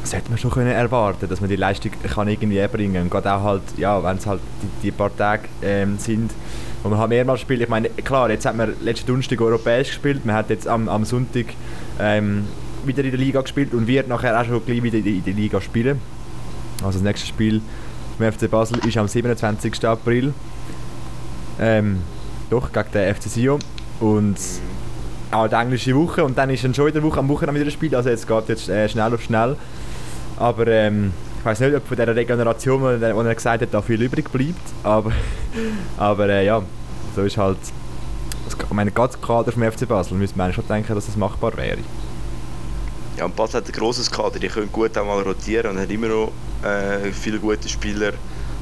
[0.03, 3.09] sollte man schon können erwarten, dass man die Leistung kann irgendwie erbringen kann.
[3.09, 6.31] Gerade auch halt, ja, wenn es halt die, die paar Tage ähm, sind,
[6.83, 7.61] wo man halt mehrmals spielt.
[7.61, 11.05] Ich meine, klar, jetzt hat man letzten Donnerstag europäisch gespielt, man hat jetzt am, am
[11.05, 11.45] Sonntag
[11.99, 12.45] ähm,
[12.85, 15.61] wieder in der Liga gespielt und wird nachher auch schon gleich wieder in der Liga
[15.61, 16.01] spielen.
[16.83, 17.61] Also das nächste Spiel
[18.17, 19.85] vom FC Basel ist am 27.
[19.85, 20.33] April.
[21.59, 22.01] Ähm,
[22.49, 23.59] doch, gegen den FC Sion.
[23.99, 24.37] Und
[25.31, 27.69] auch die englische Woche und dann ist dann schon in der Woche am Wochenende wieder
[27.69, 29.55] ein Spiel, also jetzt geht jetzt äh, schnell auf schnell.
[30.37, 34.01] Aber ähm, ich weiß nicht, ob von dieser Regeneration, die er gesagt hat, da viel
[34.01, 34.59] übrig bleibt.
[34.83, 35.11] Aber,
[35.97, 36.61] aber äh, ja,
[37.15, 37.57] so ist halt.
[38.47, 41.77] Ich meine, ganz Kader vom FC Basel müsste man schon denken, dass das machbar wäre.
[43.17, 46.07] Ja, und Basel hat ein grosses Kader, die können gut einmal rotieren und haben immer
[46.07, 46.31] noch
[46.63, 48.13] äh, viele gute Spieler,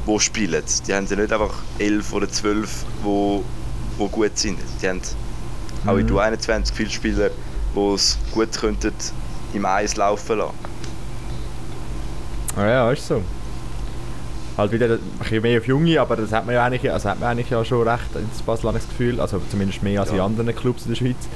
[0.07, 0.63] die spielen.
[0.87, 3.41] Die haben ja nicht einfach elf oder zwölf, die,
[3.99, 4.59] die gut sind.
[4.81, 5.01] Die haben
[5.87, 5.93] mhm.
[5.93, 7.29] auch in der 21 viele Spieler,
[7.75, 8.93] die es gut könnten
[9.53, 10.53] im Eis laufen lassen.
[12.57, 13.21] Ja, ja, ist so.
[14.57, 17.19] Halt wieder ein bisschen mehr auf Junge, aber das hat man ja eigentlich, also hat
[17.19, 20.15] man eigentlich ja schon recht ins Basel das Gefühl, also zumindest mehr als ja.
[20.15, 21.27] in anderen Clubs in der Schweiz.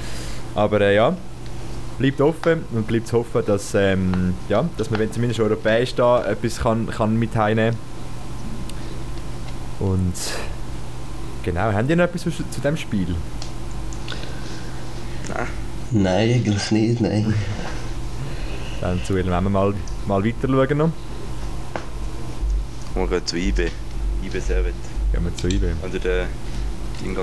[0.56, 1.14] Aber äh, ja,
[1.98, 6.24] bleibt offen und bleibt zu hoffen, dass, ähm, ja, dass man wenn zumindest europäisch da
[6.24, 7.76] etwas kann, kann mit heimnehmen
[9.78, 10.14] Und
[11.44, 13.14] genau, haben die noch etwas zu, zu dem Spiel?
[15.92, 16.30] Nein.
[16.30, 17.34] Eigentlich nicht, nein.
[18.80, 19.74] Dann zu ihm wir mal,
[20.06, 20.92] mal weiter schauen noch.
[22.94, 23.70] Wir gehen zu IB.
[24.24, 24.74] IB Servet.
[25.12, 25.62] Gehen wir zu IB.
[25.80, 26.26] Wenn du den
[27.02, 27.16] Ding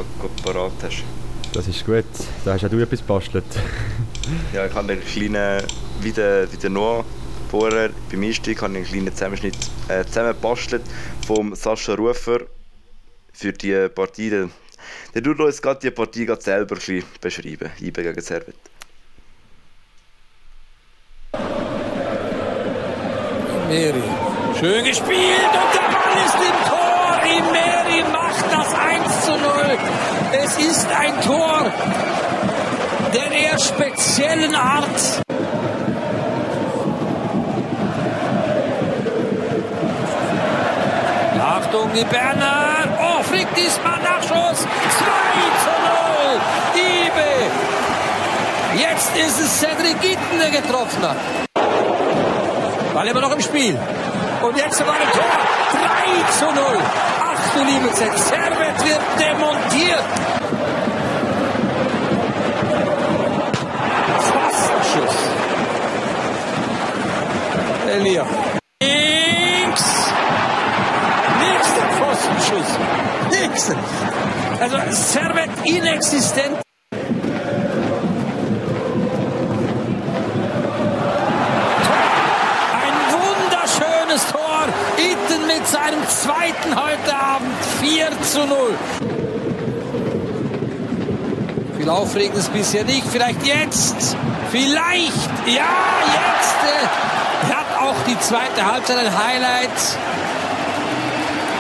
[0.43, 1.03] parat hast.
[1.53, 2.05] Das ist gut.
[2.45, 3.45] Da hast auch du etwas gebastelt.
[4.53, 5.63] ja, ich habe einen kleinen,
[6.01, 7.03] wie der, wie der Noah
[7.49, 10.83] vorher beim Einstieg, habe einen kleinen Zusammenschnitt äh, zusammengebastelt
[11.25, 12.41] vom Sascha Rufer
[13.33, 14.47] für die Partie.
[15.13, 17.71] Der, tut uns gerade die Partie gerade selber ein beschreiben.
[17.79, 18.55] IB gegen Servet.
[23.67, 24.03] Meri
[24.59, 26.89] Schön gespielt und der Ball ist im Tor.
[27.23, 29.77] Imeri macht das 1 zu 0.
[30.43, 31.71] Es ist ein Tor
[33.13, 35.21] der eher speziellen Art.
[41.69, 42.87] Achtung, die Berner.
[42.99, 44.61] Oh, fliegt diesmal Nachschuss.
[44.61, 44.65] 2
[45.63, 46.41] zu 0.
[46.73, 47.29] Diebe.
[48.75, 51.17] Jetzt ist es Cedric Gitten, der getroffen hat.
[52.91, 53.77] Ball immer noch im Spiel.
[54.41, 55.21] Und jetzt sogar ein Tor.
[55.71, 56.79] 3 zu 0.
[57.21, 58.17] Ach du liebe Zeit.
[58.17, 60.03] Servet wird demontiert.
[64.17, 65.17] Pfostenschuss.
[67.91, 68.25] Elia.
[73.59, 73.75] Nächster.
[74.61, 76.59] Also Servet inexistent.
[85.65, 88.77] seinem zweiten heute Abend 4 zu 0.
[91.77, 93.03] Viel Aufregendes bisher nicht.
[93.07, 94.15] Vielleicht jetzt.
[94.49, 95.29] Vielleicht.
[95.45, 95.67] Ja,
[96.07, 96.55] jetzt.
[96.63, 99.69] Äh, hat auch die zweite Halbzeit ein Highlight.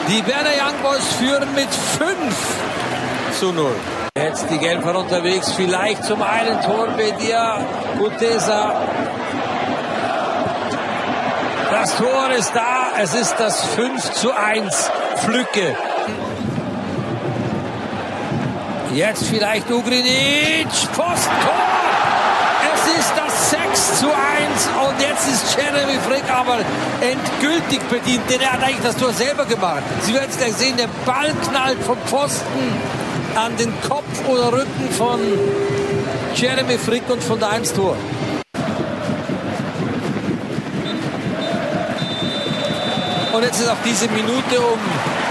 [0.09, 3.71] Die Berner Young Boys führen mit 5 zu 0.
[4.17, 5.51] Jetzt die Gelber unterwegs.
[5.51, 7.59] Vielleicht zum einen Tor Bedia
[7.97, 8.73] Gutesa
[11.79, 12.99] das Tor ist da.
[13.01, 14.91] Es ist das 5 zu 1.
[15.17, 15.77] Flücke.
[18.93, 20.67] Jetzt vielleicht Ugrinic.
[20.93, 21.68] Posttor.
[23.79, 24.17] Es ist das 6 zu 1.
[24.89, 26.57] Und jetzt ist Jeremy Frick aber
[26.99, 28.29] endgültig bedient.
[28.29, 29.83] Denn er hat eigentlich das Tor selber gemacht.
[30.01, 30.75] Sie werden es gleich sehen.
[30.75, 32.73] Der Ball knallt vom Pfosten
[33.35, 35.19] an den Kopf oder Rücken von
[36.35, 37.95] Jeremy Frick und von der 1 Tor.
[43.31, 44.79] Und jetzt ist auch diese Minute um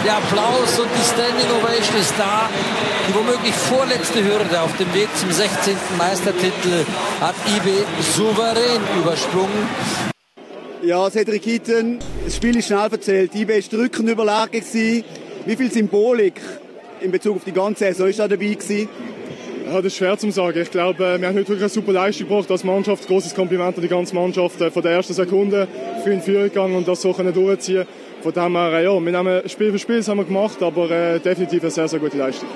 [0.07, 2.49] der Applaus und die Standing Ovation ist da.
[3.09, 5.75] Die womöglich vorletzte Hürde auf dem Weg zum 16.
[5.97, 6.85] Meistertitel
[7.21, 7.71] hat IB
[8.03, 9.67] souverän übersprungen.
[10.83, 13.35] Ja, Cedric Hitten, das Spiel ist schnell erzählt.
[13.35, 15.05] IB war drückend überlegen.
[15.47, 16.39] Wie viel Symbolik
[17.01, 18.91] in Bezug auf die ganze Saison ist da dabei gewesen?
[19.67, 20.61] Ja, das ist schwer zu sagen.
[20.61, 23.07] Ich glaube, äh, wir haben heute wirklich eine super Leistung gebracht als Mannschaft.
[23.07, 24.61] Großes Kompliment an die ganze Mannschaft.
[24.61, 25.67] Äh, von der ersten Sekunde
[26.05, 27.87] für den Führung gegangen und das so können durchziehen.
[28.23, 30.91] Von dem her, äh, ja, wir nehmen Spiel für Spiel, das haben wir gemacht, aber
[30.91, 32.49] äh, definitiv eine sehr, sehr gute Leistung.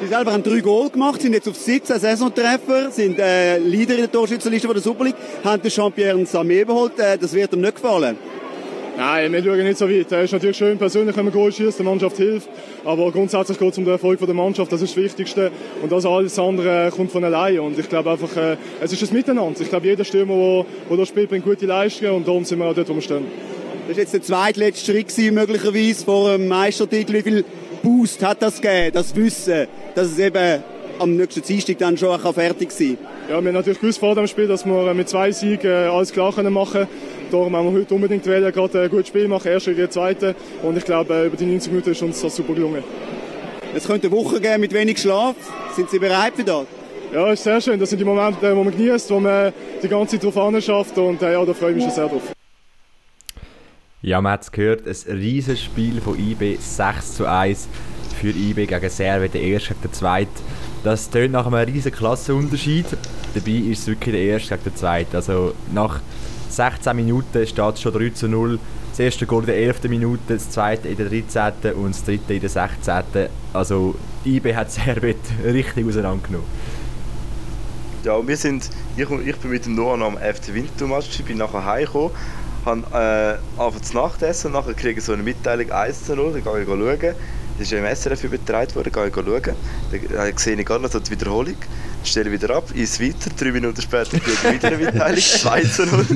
[0.00, 4.00] Sie selber haben drei Goal gemacht, sind jetzt auf 17 Saisontreffer, sind äh, Leader in
[4.00, 6.98] der Torschützenliste von der Super League, haben den Jean-Pierre Samé überholt.
[6.98, 8.16] Äh, das wird ihm nicht gefallen.
[8.96, 10.10] Nein, wir schauen nicht so weit.
[10.10, 12.48] Es ist natürlich schön persönlich, wenn man Goal schießt, der Mannschaft hilft.
[12.82, 15.50] Aber grundsätzlich geht es um den Erfolg der Mannschaft, das ist das Wichtigste.
[15.82, 17.60] Und das alles andere kommt von allein.
[17.60, 19.60] Und ich glaube einfach, äh, es ist ein Miteinander.
[19.60, 22.74] Ich glaube, jeder Stürmer, der hier spielt, bringt gute Leistungen und darum sind wir auch
[22.74, 23.26] dort, wo wir stehen.
[23.86, 27.12] Das war jetzt der zweitletzte Schritt möglicherweise vor dem Meistertitel.
[27.12, 27.44] Wie viel
[27.82, 30.62] Boost hat das gegeben, das Wissen, dass es eben
[30.98, 33.30] am nächsten Dienstag dann schon fertig sein kann?
[33.30, 36.32] Ja, wir haben natürlich gewusst vor dem Spiel, dass wir mit zwei Siegen alles klar
[36.32, 36.88] können machen können.
[37.30, 40.34] Darum haben wir heute unbedingt wählen, gerade ein gutes Spiel machen, erste gegen zweite.
[40.62, 42.82] Und ich glaube, über die 90 Minuten ist uns das super gelungen.
[43.74, 45.36] Es könnte eine Woche geben mit wenig Schlaf.
[45.76, 46.66] Sind Sie bereit für das?
[47.14, 47.78] Ja, ist sehr schön.
[47.78, 50.98] Das sind die Momente, wo man genießt, wo man die ganze Zeit drauf schafft.
[50.98, 52.22] Und ja, da freue ich mich schon sehr drauf.
[54.02, 57.68] Ja, man hat es gehört, ein riesiges Spiel von IB, 6 zu 1
[58.18, 60.30] für IB gegen Serve, der erste gegen den zweiten.
[60.82, 62.86] Das tönt nach einem riesigen Klassenunterschied.
[63.34, 65.14] Dabei ist es wirklich der erste gegen den zweiten.
[65.14, 66.00] Also nach
[66.48, 68.58] 16 Minuten steht es schon 3 zu 0.
[68.88, 69.82] Das erste Goal in der 11.
[69.90, 71.74] Minute, das zweite in der 13.
[71.74, 73.02] und das dritte in der 16.
[73.52, 76.48] Also IB hat Servet richtig auseinandergenommen.
[78.02, 82.12] Ja, wir sind, ich, ich bin mit dem Noah am FC Winterthur-Match, bin nachher heimgekommen,
[82.64, 86.32] habe äh, einfach zu Nacht essen, nachher kriege ich so eine Mitteilung 1 zu 0,
[86.32, 87.14] dann gehe ich schauen.
[87.58, 89.54] Das ist im SRF übertragen worden, gehe ich schauen.
[89.90, 91.56] Dann sehe ich gerade noch so die Wiederholung,
[92.04, 95.86] stelle wieder ab, ins weiter, drei Minuten später kriege ich wieder eine Mitteilung, 2 zu
[95.86, 96.06] 0.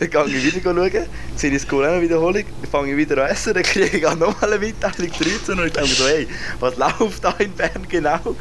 [0.00, 3.30] Dann gehe ich wieder schauen, sehe ich das eine Wiederholung, dann fange ich wieder an
[3.30, 5.66] essen, dann kriege ich auch nochmal eine Mitteilung, 3 zu 0.
[5.66, 6.28] Ich denke mir so, hey,
[6.60, 8.36] was läuft da in Bern genau?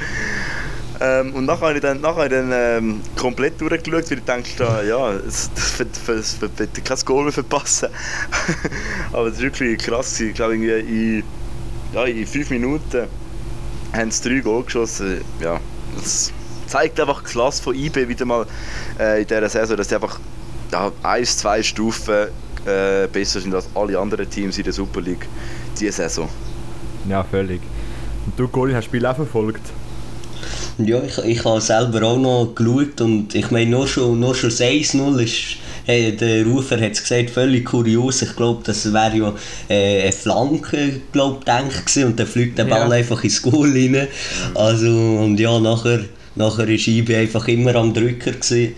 [1.04, 5.14] Ähm, und nachher habe ich dann, nachher dann ähm, komplett durchgeschaut, weil ich dachte, ja,
[5.14, 7.90] das, wird kein Goal mehr verpassen.
[9.12, 10.20] Aber es war wirklich krass.
[10.20, 11.24] Ich glaube, in,
[11.92, 13.08] ja, in fünf Minuten
[13.94, 15.22] haben sie drei Goal geschossen.
[15.40, 15.60] Ja,
[15.96, 16.32] das
[16.68, 18.46] zeigt einfach die Klasse von IB wieder mal
[19.00, 20.20] äh, in dieser Saison, dass sie einfach
[20.72, 22.28] ja, eins, zwei Stufen
[22.66, 25.28] äh, besser sind als alle anderen Teams in der Super League
[25.80, 26.30] diese Saison.
[27.10, 27.62] Ja, völlig.
[28.28, 29.62] Und du, Colin, hast das Spiel auch verfolgt?
[30.86, 34.50] Ja, ich, ich habe selber auch noch geschaut und ich meine, nur schon, nur schon
[34.50, 38.22] 1-0 ist, hey, der Rufer hat es gesagt, völlig kurios.
[38.22, 39.34] Ich glaube, das wäre ja
[39.70, 42.96] äh, eine Flanke, glaub, gedacht und dann fliegt der Ball ja.
[42.96, 44.08] einfach ins Goal rein.
[44.56, 46.02] Also, und ja, nachher,
[46.36, 48.32] nachher war Ibe einfach immer am Drücker.
[48.32, 48.74] Gewesen.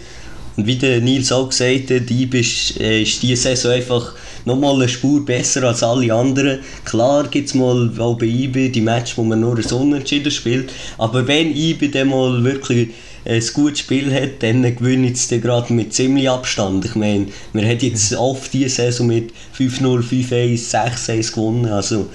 [0.56, 4.14] Und wie der Nils auch gesagt hat, Ibe ist, äh, ist diese Saison einfach
[4.46, 6.60] nochmal eine Spur besser als alle anderen.
[6.86, 10.72] Klar gibt es mal auch bei IB die Match, wo man nur ein Unentschieden spielt,
[10.98, 12.90] aber wenn IB dann mal wirklich
[13.26, 16.84] ein gutes Spiel hat, dann gewinnt es gerade mit ziemlich Abstand.
[16.84, 22.10] Ich meine, man hat jetzt oft diese Saison mit 5-0, 5-1, 6-1 gewonnen, also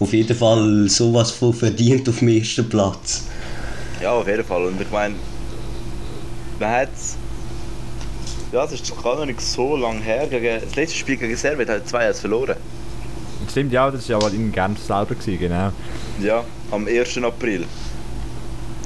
[0.00, 3.24] auf jeden Fall sowas von verdient auf dem ersten Platz.
[4.00, 4.64] Ja, auf jeden Fall.
[4.64, 5.14] Und ich meine,
[6.58, 6.88] man hat
[8.52, 10.26] ja, das ist gar noch nicht so lange her.
[10.26, 12.56] Gegen, das letzte Spiel gegen Servet hat 2 verloren.
[13.50, 15.72] Stimmt, ja, das war aber in Genf selber, gewesen, genau.
[16.20, 17.18] Ja, am 1.
[17.18, 17.64] April.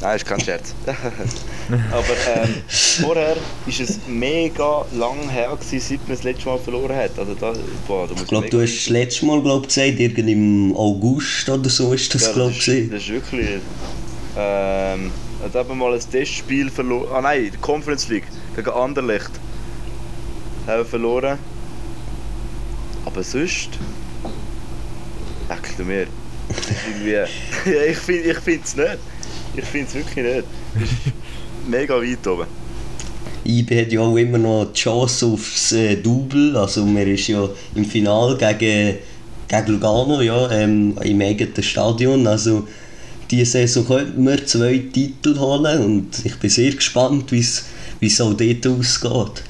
[0.00, 0.74] Nein, ist kein Scherz.
[0.86, 6.96] aber ähm, vorher war es mega lang her, gewesen, seit man das letzte Mal verloren
[6.96, 7.18] hat.
[7.18, 7.52] Also da,
[7.86, 11.92] boah, ich glaube, du hast das letzte Mal glaub, gesagt, irgendwie im August oder so
[11.92, 12.66] ist das, ja, glaube ich.
[12.66, 13.48] Das, das ist wirklich...
[14.38, 15.10] Ähm,
[15.42, 17.08] hat eben mal ein Testspiel verloren.
[17.12, 19.30] Ah nein, die Conference League gegen Anderlecht
[20.66, 21.38] haben verloren.
[23.04, 23.70] Aber sonst.
[25.48, 26.06] Eckelt mir.
[26.88, 27.70] irgendwie.
[27.90, 28.98] ich finde ich es nicht.
[29.56, 30.44] Ich finde es wirklich nicht.
[31.68, 32.46] mega weit oben.
[33.44, 36.56] IB hat ja auch immer noch die Chance aufs äh, Double.
[36.56, 38.98] Also man ist ja im Finale gegen,
[39.46, 42.26] gegen Lugano ja, ähm, im eigenen Stadion.
[42.26, 42.66] Also
[43.30, 48.34] diese Saison könnten wir zwei Titel holen und ich bin sehr gespannt, wie es auch
[48.34, 49.44] dort ausgeht.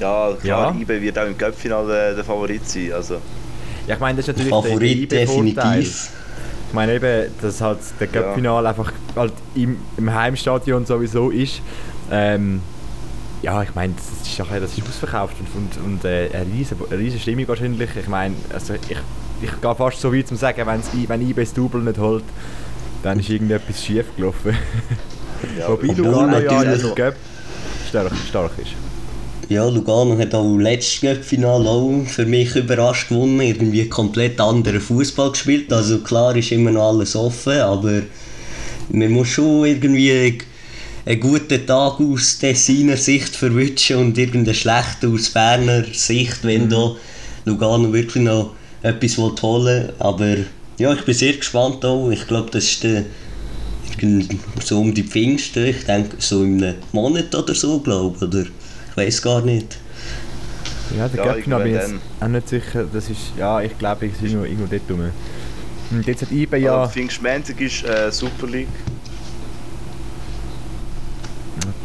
[0.00, 0.80] Ja, klar, ja.
[0.80, 2.92] IB wird auch im Cup-Finale der Favorit sein.
[2.92, 3.20] Also.
[3.86, 6.10] Ja, ich meine, das ist natürlich Favorit der definitiv.
[6.68, 8.70] Ich meine eben, dass halt der Cup-Finale ja.
[8.70, 11.62] einfach halt im, im Heimstadion sowieso ist.
[12.10, 12.60] Ähm,
[13.42, 16.98] ja, ich meine, das ist, das ist ausverkauft und, und, und äh, eine, riesige, eine
[16.98, 17.90] riesige Stimmung wahrscheinlich.
[17.96, 18.96] Ich meine, also ich,
[19.40, 22.24] ich gehe fast so weit zum sagen, wenn's, wenn IB das Double nicht holt,
[23.02, 24.56] dann ist irgendetwas schief gelaufen.
[25.56, 27.14] Ja, Wobei Lugano ja der Cup
[27.88, 28.72] stark, stark ist.
[29.50, 33.40] Ja, Lugano hat auch letztes Cup-Finale auch für mich überrascht gewonnen.
[33.40, 35.72] Irgendwie komplett anderen Fußball gespielt.
[35.72, 38.02] Also klar ist immer noch alles offen, aber
[38.90, 40.38] man muss schon irgendwie
[41.06, 46.70] einen guten Tag aus Tessiner Sicht verwünschen und irgendeinen schlechten aus Berner Sicht, wenn mhm.
[46.70, 46.96] da
[47.46, 49.92] Lugano wirklich noch etwas holen will.
[49.98, 50.36] Aber
[50.78, 52.10] Ja, ich bin sehr gespannt auch.
[52.10, 53.04] Ich glaube, das ist der,
[54.62, 55.68] so um die Pfingsten.
[55.68, 58.57] Ich denke, so in einem Monat oder so, glaube oder ich
[58.98, 59.78] weiß gar nicht.
[60.96, 62.84] Ja, der Ja, Göppner bin ich jetzt auch nicht sicher.
[62.92, 65.10] Das ist, ja, ich glaube, ich bin irgendwo, irgendwo dort rum.
[65.90, 66.82] Und jetzt hat IBE Ja.
[66.82, 66.88] ja...
[66.88, 68.68] Pfingstmontag ist äh, Super League.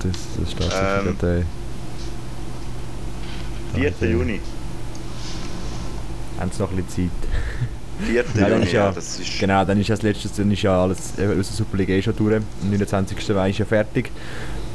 [0.02, 1.45] Das, das steht sicher Ähm, gerade...
[3.76, 3.89] Äh, 4.
[3.89, 4.12] Okay.
[4.12, 4.39] Juni.
[6.39, 8.08] haben sie noch ein bisschen Zeit.
[8.08, 8.15] 4.
[8.15, 8.86] Ja, dann Juni, ist ja.
[8.86, 11.43] ja, Das ist, genau, dann ist ja das letzte, dann ist ja alles aus der
[11.43, 12.36] Superliga eh schon durch.
[12.36, 13.30] Am 29.
[13.30, 14.12] Mai ist ja fertig.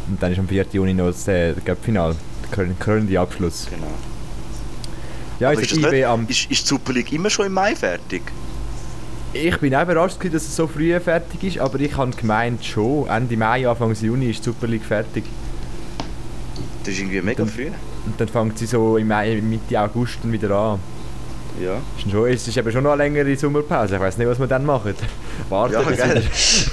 [0.08, 0.66] Und dann ist am 4.
[0.72, 3.66] Juni noch das äh, Cup-Final, der krön- krönende Abschluss.
[3.70, 3.86] genau.
[5.40, 6.26] Ja, Aber ist, das IB nicht, am...
[6.28, 8.22] ist, ist die Super League immer schon im Mai fertig?
[9.32, 13.06] Ich bin auch überrascht, dass es so früh fertig ist, aber ich habe gemeint schon,
[13.08, 15.24] Ende Mai, Anfang Juni ist die Super League fertig.
[16.82, 17.66] Das ist irgendwie mega Dann- früh.
[18.06, 20.80] Und dann fängt sie so im Mai, Mitte August wieder an.
[21.60, 21.80] Ja.
[21.98, 23.94] Ist schon, es ist eben schon noch eine längere Sommerpause.
[23.96, 24.94] Ich weiß nicht, was wir dann machen.
[25.48, 26.22] Warten, Ja, bis, geil.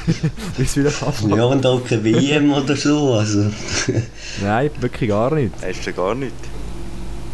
[0.05, 1.35] wieder, bis wieder anfängt.
[1.35, 3.13] Ja, und auch keine WM oder so.
[3.13, 3.45] Also,
[4.41, 5.53] Nein, wirklich gar nicht.
[5.61, 6.33] Hast du gar nicht.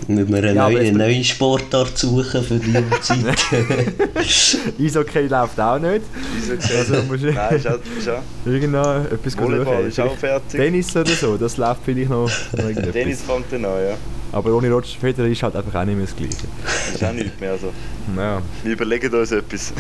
[0.08, 3.26] müssen wir eine, Ja, aber neue, es- eine neue Sportart suchen für die Zeit.
[4.80, 6.02] Eishockey läuft auch nicht.
[6.50, 6.78] Gesehen?
[6.78, 8.22] Also musst du Nein, ist auch, ist auch.
[8.46, 8.78] irgendwo
[9.14, 10.60] etwas Volleyball ist auch fertig.
[10.60, 12.30] Tennis oder so, das läuft vielleicht noch.
[12.92, 13.98] Tennis fängt dann an, ja.
[14.34, 16.48] Aber ohne Roger Federer ist halt einfach auch nicht mehr das Gleiche.
[16.66, 17.52] Das ist auch nichts mehr.
[17.52, 17.74] Also.
[18.16, 19.74] Ja, Wir überlegen uns etwas.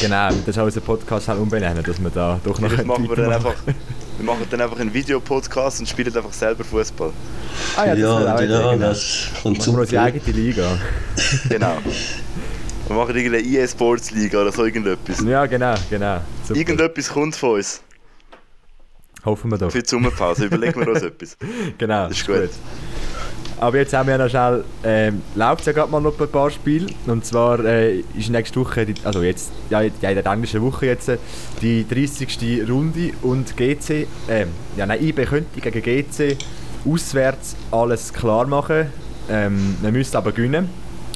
[0.00, 0.28] genau.
[0.28, 3.16] Das ist auch unser Podcast halt umbenennen, dass wir da doch noch Vielleicht machen wir
[3.16, 7.12] dann einfach, wir machen dann einfach einen Videopodcast und spielen einfach selber Fußball.
[7.76, 8.76] Ah ja, das ja, ja, genau.
[8.76, 10.78] das kommt Machen wir unsere eigene Liga.
[11.50, 11.76] Genau.
[12.86, 15.22] Wir machen irgendeine EA-Sports Liga oder so irgendetwas.
[15.22, 16.22] Ja, genau, genau.
[16.46, 16.58] Super.
[16.58, 17.82] Irgendetwas kommt von uns
[19.24, 19.70] Hoffen wir doch.
[19.70, 20.46] für die Sommerpause.
[20.46, 21.36] Überlegen wir uns etwas.
[21.78, 22.48] Genau, Das ist gut.
[23.60, 26.50] Aber jetzt haben wir ja noch schnell, ähm, läuft ja gerade mal noch ein paar
[26.50, 26.86] Spiele.
[27.06, 31.08] Und zwar äh, ist nächste Woche, die, also jetzt, ja, in der englischen Woche jetzt,
[31.08, 31.18] äh,
[31.60, 32.68] die 30.
[32.68, 36.36] Runde und GC, ähm, ja nein, IB könnte gegen GC
[36.86, 38.86] auswärts alles klar machen.
[39.28, 40.68] Ähm, man müsste aber gewinnen.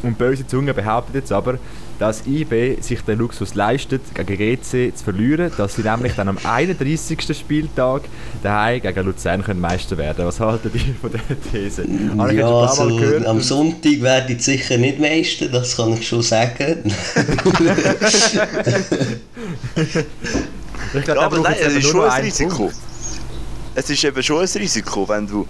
[0.02, 1.58] Und böse Zunge behauptet jetzt aber,
[1.98, 6.38] dass IB sich den Luxus leistet, gegen GC zu verlieren, dass sie nämlich dann am
[6.44, 7.36] 31.
[7.36, 8.02] Spieltag
[8.42, 10.24] daheim gegen Luzern können Meister werden.
[10.26, 11.82] Was haltet ihr von dieser These?
[11.82, 16.92] Jetzt Ja, also, am Sonntag werde ich sicher nicht meister, das kann ich schon sagen.
[20.94, 22.56] Ich glaube, Ja, aber nein, es eben ist schon ein Risiko.
[22.56, 22.74] Punkt.
[23.74, 25.46] Es ist eben schon ein Risiko, wenn du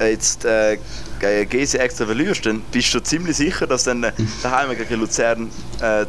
[0.00, 0.78] äh, jetzt äh,
[1.30, 5.50] gegen GC extra verlierst, dann bist du ziemlich sicher, dass dann äh, daheim gegen Luzern
[5.80, 6.04] äh,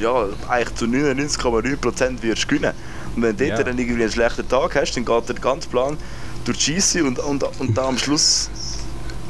[0.00, 2.72] ja, eigentlich zu 99,9% wirst gewinnen.
[3.16, 3.64] Und wenn du dort Ja.
[3.64, 5.96] dann irgendwie einen schlechten Tag hast, dann geht der ganze Plan
[6.44, 8.48] durch die Scheisse und, und, und dann am Schluss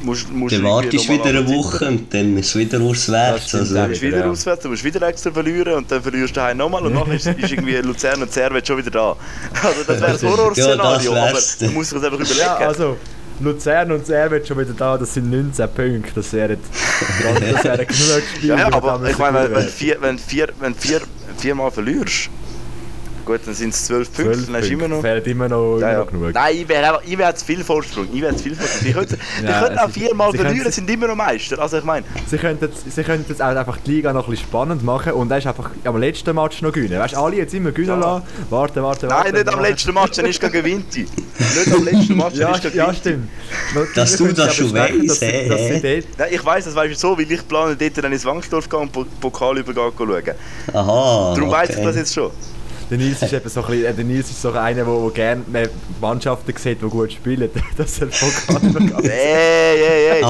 [0.02, 3.54] musst, musst Dann du wartest du wieder eine Woche und dann ist es wieder auswärts.
[3.54, 4.30] Also, auch Du musst wieder Ja.
[4.30, 7.26] auswärts, du musst wieder extra verlieren und dann verlierst du daheim nochmal und nachher ist,
[7.26, 9.16] ist irgendwie Luzern und Servet schon wieder da.
[9.62, 10.32] Also das wäre ein stimmt.
[10.38, 12.38] Horrorszenario, Ja, das aber du musst dir das einfach überlegen.
[12.40, 12.96] Ja, also
[13.40, 16.12] Luzern und Servet schon wieder da, das sind 19 Punkte.
[16.14, 16.58] Das wären
[17.78, 18.56] genug Spiele.
[18.56, 21.00] Ja, aber ich meine, wenn, wenn, müssen vier, wenn, vier, wenn vier,
[21.38, 22.30] viermal verlierst,
[23.24, 25.02] gut, dann sind es zwölf Punkte, Zwölf dann hast du immer noch...
[25.02, 25.98] wären immer noch, immer Ja, ja.
[26.00, 26.34] noch genug.
[26.34, 28.08] Nein, ich wäre ich wäre zu viel Vorsprung.
[28.12, 28.84] Ich wäre zu viel Vorsprung.
[28.86, 31.58] Die könnten, die Ja, könnten auch viermal verlieren, sind immer noch Meister.
[31.58, 34.46] Also ich meine, Sie könnten, sie könnten jetzt auch einfach die Liga noch ein bisschen
[34.46, 36.98] spannend machen und dann ist einfach am letzten Match noch gewinnen.
[36.98, 38.14] Weißt du, alle jetzt immer gewinnen Ja.
[38.16, 38.24] lassen.
[38.50, 39.30] Warten, warten, warten.
[39.32, 41.00] nein, nicht am letzten Match, dann ist gegen Vinti.
[41.38, 43.28] Nicht am letzten Match, dann Ja, ist gegen ja, stimmt.
[43.94, 47.76] Dass du das schon weißt, Nein, ich weiss, das weißt du so, weil ich plane
[47.76, 50.22] dort dann ins Wangsdorf gehen und Po- Pokalübergang schauen.
[50.72, 51.34] aha.
[51.34, 51.84] Darum weiss ich okay.
[51.86, 52.30] das jetzt schon.
[52.90, 55.10] Der Nils ist eben so ein bisschen, äh, der Nils ist so einer, der, der
[55.10, 59.04] gerne Mannschaften sieht, die gut spielen, dass er Pokal bekommt.
[59.04, 60.24] Ey, ey, ey.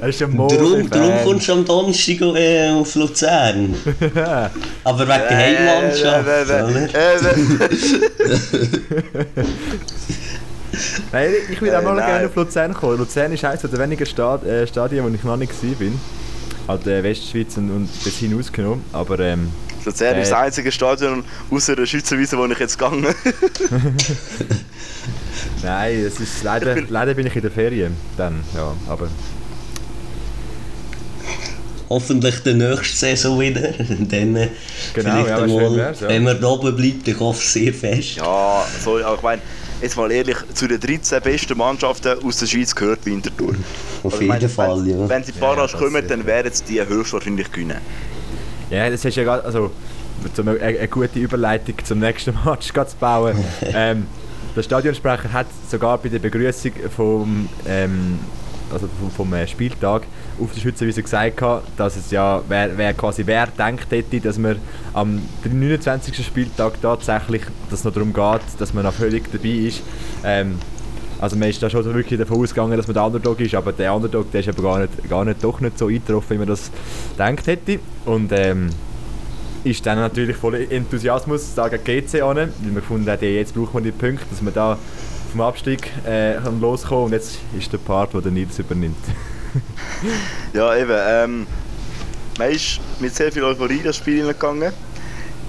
[0.00, 3.74] Er ist ein darum, darum kommst du am Donnerstag äh, auf Luzern.
[4.84, 6.28] Aber wegen der Heimmannschaft.
[6.28, 6.68] oder?
[11.12, 12.06] Nein, ich würde auch mal nein.
[12.06, 12.98] gerne auf Luzern kommen.
[12.98, 15.74] Luzern ist eines der wenigen Stad äh, Stadien, wo ich noch nicht war.
[15.74, 16.00] bin.
[16.66, 18.84] Halt äh, Westschweiz und, und bis hinausgenommen.
[18.92, 19.50] Aber ähm,
[19.84, 20.30] Luzern ist Äh.
[20.30, 23.06] das einzige Stadion außer der Schweizerwiese, wo ich jetzt gegangen
[25.62, 27.96] nein, es ist leider, bin- leider bin ich in der Ferien.
[28.16, 29.08] Dann, ja, aber
[31.88, 33.60] Hoffentlich die nächste Saison wieder.
[33.88, 34.48] Dann äh,
[34.94, 36.08] Genau, vielleicht ja, einmal, wär's, ja.
[36.08, 38.16] wenn man da oben bleibt, ich hoffe sehr fest.
[38.16, 39.42] Ja, so, aber ich meine,
[39.82, 43.54] jetzt mal ehrlich, zu den 13 besten Mannschaften aus der Schweiz gehört Winterthur.
[44.02, 45.08] Auf Also jeden meine, Fall, wenn, ja.
[45.08, 47.76] Wenn sie Barrage Ja, das kommen, dann werden sie die höchstwahrscheinlich gewinnen.
[48.72, 49.70] Ja, das ist ja gerade, also
[50.32, 53.36] zum, eine, eine gute Überleitung zum nächsten Match zu bauen.
[53.62, 54.06] ähm,
[54.56, 58.18] der Stadionsprecher hat sogar bei der Begrüßung vom, ähm,
[58.72, 60.04] also vom, vom äh, Spieltag
[60.40, 64.38] auf der Schützenwiese gesagt, gehabt, dass es ja, wer, wer quasi wer denkt hätte, dass
[64.38, 64.56] man
[64.94, 66.24] am 29.
[66.24, 69.82] Spieltag tatsächlich, dass es noch darum geht, dass man noch völlig dabei ist.
[70.24, 70.58] Ähm,
[71.22, 73.94] also man ist da schon wirklich davon ausgegangen, dass man der Underdog ist, aber der
[73.94, 76.72] Underdog, der ist aber gar nicht, gar nicht, doch nicht so eingetroffen, wie man das
[77.12, 77.78] gedacht hätte.
[78.06, 78.70] Und ähm,
[79.62, 83.72] ist dann natürlich voller Enthusiasmus da gegen GC an, weil wir gefunden haben, jetzt braucht
[83.72, 84.76] man die Punkte, dass man da
[85.30, 88.96] vom Abstieg äh, loskommen und jetzt ist der Part, der der Nils übernimmt.
[90.52, 90.90] ja, eben.
[90.90, 91.46] Ähm,
[92.36, 94.72] man ist mit sehr viel Euphorie das Spiel gegangen.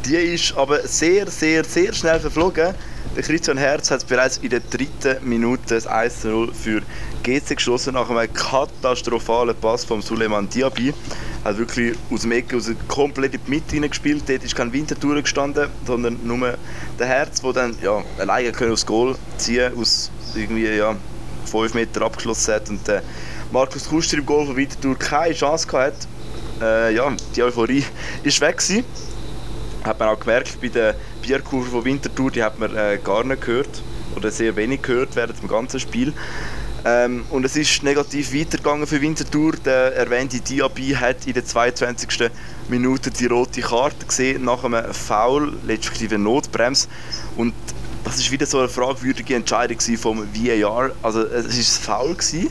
[0.06, 2.76] Die ist aber sehr, sehr, sehr schnell verflogen.
[3.22, 6.82] Christian Herz hat bereits in der dritten Minute das 1-0 für
[7.22, 10.94] GC geschossen nach einem katastrophalen Pass von Suleiman Diaby.
[11.44, 14.28] Hat wirklich aus dem Ecke aus komplett in die Mitte hineingespielt.
[14.28, 16.58] Dort ist kein Wintertour gestanden, sondern nur
[16.98, 20.96] der Herz, der dann ja, alleine aufs Goal ziehen aus irgendwie ja,
[21.46, 22.70] 5 Meter abgeschlossen hat.
[22.70, 23.04] Und der
[23.52, 26.08] Markus Kuster im Goal von Wintertour keine Chance gehabt
[26.62, 27.84] äh, ja, die Euphorie
[28.24, 28.86] ist weg gewesen.
[29.84, 33.42] Hat man auch gemerkt bei der Bierkurve von Winterthur, die hat man äh, gar nicht
[33.42, 33.82] gehört
[34.16, 36.14] oder sehr wenig gehört während dem ganzen Spiel.
[36.86, 39.54] Ähm, und es ist negativ weitergegangen für Winterthur.
[39.64, 42.30] Der erwähnte Diaby hat in der 22.
[42.68, 46.90] Minute die rote Karte gesehen nach einem Foul, respektive Notbremse.
[47.38, 47.54] Und
[48.04, 50.92] das ist wieder so eine fragwürdige Entscheidung vom VAR.
[51.02, 52.50] Also es ein Foul gewesen.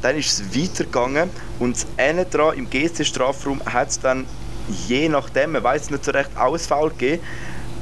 [0.00, 4.26] Dann ist es weitergegangen und innen dran im GC-Strafraum hat es dann
[4.86, 7.22] je nachdem, man weiß nicht so recht, auch ein Foul gegeben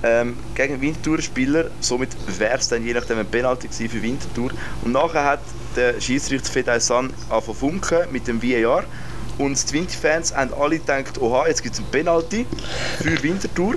[0.03, 1.71] ähm, gegen Winterthur-Spieler.
[1.81, 4.51] Somit wäre es dann je nachdem ein Penalty für Winterthur.
[4.83, 5.41] Und nachher hat
[5.77, 8.85] der Schiedsrichter Fedai San angefangen funken mit dem VAR.
[9.39, 12.47] Und die Winter-Fans haben alle gedacht, oha, jetzt gibt es ein Penalty
[12.99, 13.77] für Winterthur.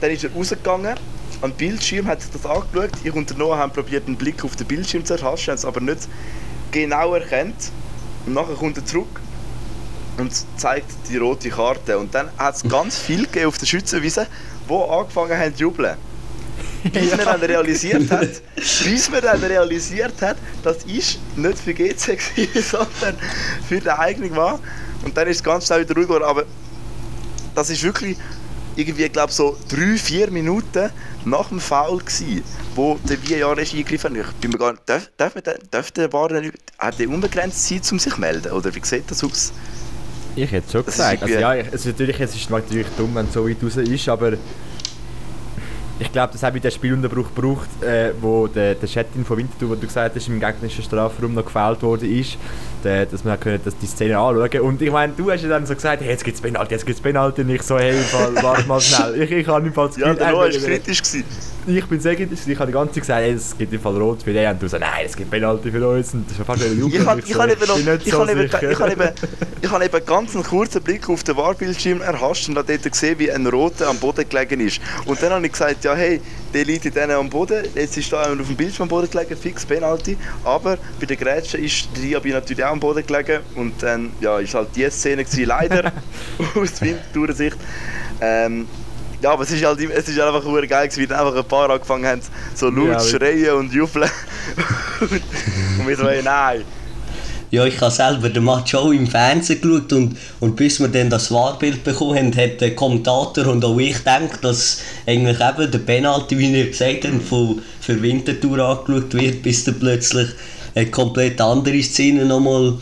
[0.00, 0.96] Dann ist er rausgegangen
[1.42, 2.90] an den Bildschirm, hat sich das angeschaut.
[3.02, 5.80] Ich und Noah haben probiert, einen Blick auf den Bildschirm zu erhaschen, haben es aber
[5.80, 6.08] nicht
[6.70, 7.70] genau erkennt.
[8.26, 9.20] Und nachher kommt er zurück
[10.18, 11.98] und zeigt die rote Karte.
[11.98, 14.26] Und dann hat es ganz viel auf der Schützenwiese,
[14.70, 15.96] die angefangen haben zu jubeln.
[16.92, 22.18] Bis man dann realisiert hat, bis man dann realisiert hat, das ist nicht für GC
[22.62, 23.16] sondern
[23.68, 24.60] für den eigenen war.
[25.04, 26.24] Und dann ist es ganz schnell wieder ruhig geworden.
[26.24, 26.44] Aber
[27.54, 28.16] das ist wirklich
[28.76, 30.90] irgendwie, glaube so drei, vier Minuten
[31.24, 32.42] nach dem Foul gewesen,
[32.74, 34.26] wo der VAR ist eingegriffen hat.
[34.26, 35.34] Ich bin mir gar nicht, darf, darf,
[35.70, 36.30] darf der VAR
[36.78, 38.52] hat der unbegrenzt Zeit, um sich zu melden?
[38.52, 39.52] Oder wie sieht das aus?
[40.44, 41.22] Ich hätte schon gesagt.
[41.22, 44.08] Also, ja, es ist natürlich, es ist natürlich dumm, wenn es so weit raus ist,
[44.08, 44.32] aber
[45.98, 49.70] ich glaube, das habe ich den Spielunterbruch gebraucht, äh, wo der, der Chatin von Winterthur,
[49.70, 52.38] wo du gesagt hast, im gegnerischen Strafraum noch gefällt worden ist,
[52.84, 55.66] der, dass man können, dass die Szene anschauen Und ich meine, du hast ja dann
[55.66, 57.42] so gesagt, hey, jetzt gibt es Penalty, jetzt gibt es Penalty.
[57.42, 57.94] Und ich so, hey,
[58.42, 59.22] warte mal schnell.
[59.22, 59.96] Ich, ich habe im Fall das.
[59.96, 61.02] Ja, der Noah war kritisch.
[61.02, 61.24] Gewesen.
[61.66, 62.40] Ich bin sehr kritisch.
[62.46, 64.50] Ich habe die ganze Zeit gesagt, hey, es gibt im Fall Rot für den.
[64.50, 66.14] Und du sagst, nein, es gibt Penalty für uns.
[66.14, 66.94] Und das war fast Jubel.
[66.94, 67.20] Ich, so, habe
[68.32, 69.10] eben, ich, habe eben,
[69.60, 73.18] ich habe eben ganz einen kurzen Blick auf den Warbildschirm erhascht und habe dort gesehen,
[73.18, 74.80] wie ein Roter am Boden gelegen ist.
[75.04, 76.20] Und dann habe ich gesagt, ja, hey,
[76.52, 77.64] der liegt dann am Boden.
[77.74, 80.16] Jetzt ist da auf dem Bildschirm am Boden gelegen, fix Penalty.
[80.44, 83.40] Aber bei der Grätsche ist der Diaby natürlich auch am Boden gelegen.
[83.54, 85.92] Und dann ja, ist halt die Szene gewesen, leider
[86.54, 87.56] aus Winterthur-Sicht.
[88.20, 88.66] Ähm,
[89.22, 91.68] ja, aber es ist halt es ist einfach geil gewesen, wie dann einfach ein paar
[91.68, 92.22] angefangen haben,
[92.54, 94.10] so laut ja, schreien und jubeln.
[95.00, 96.64] und wir so, nein.
[97.52, 101.10] Ja, ich habe selber den Match auch im Fernsehen geschaut und, und bis wir dann
[101.10, 105.78] das Wahrbild bekommen haben, hat der Kommentator und auch ich gedacht, dass eigentlich eben der
[105.80, 110.28] Penalty, wie ihr gesagt habt, von, für Winterthur angeschaut wird, bis dann plötzlich
[110.76, 112.78] eine komplett andere Szene nochmal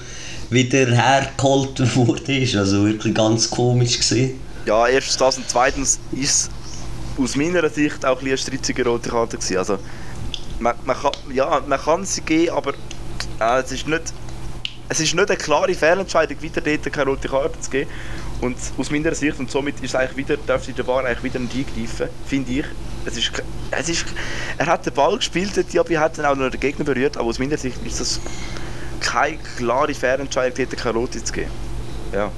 [0.50, 2.46] wieder hergeholt wurde.
[2.58, 4.38] Also wirklich ganz komisch gesehen.
[4.66, 6.50] Ja, erstens das und zweitens ist
[7.16, 9.56] aus meiner Sicht auch ein eine strittige rote Karte gewesen.
[9.56, 9.78] Also
[10.58, 12.74] man, man, kann, ja, man kann sie geben, aber
[13.40, 14.12] äh, es ist nicht
[14.88, 17.90] es ist nicht eine klare Fehlentscheidung, wieder dort keine rote Karte zu geben.
[18.40, 21.40] Und aus meiner Sicht, und somit ist eigentlich wieder, darf sich der Bar eigentlich wieder
[21.40, 22.64] nicht eingreifen, finde ich.
[23.04, 23.32] Es ist,
[23.70, 24.06] es ist,
[24.56, 27.38] er hat den Ball gespielt, Diaby hat dann auch noch den Gegner berührt, aber aus
[27.38, 28.20] meiner Sicht ist das
[29.00, 31.50] keine klare Fehlentscheidung, dort keine rote zu geben.
[32.12, 32.30] Ja.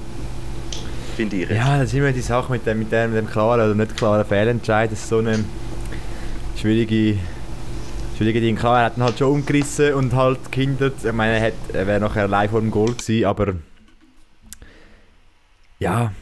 [1.17, 1.51] Finde ich.
[1.51, 3.97] Ja, das ist immer die Sache mit dem, mit dem, mit dem klaren oder nicht
[3.97, 4.91] klaren Fehlentscheid.
[4.91, 5.45] Das ist so eine
[6.57, 7.19] schwierige,
[8.25, 8.57] Ding.
[8.57, 11.05] Klar, er hat ihn halt schon umgerissen und halt gehindert.
[11.05, 13.55] Ich meine, er, er wäre nachher live vor dem Goal gewesen, aber
[15.79, 16.13] ja,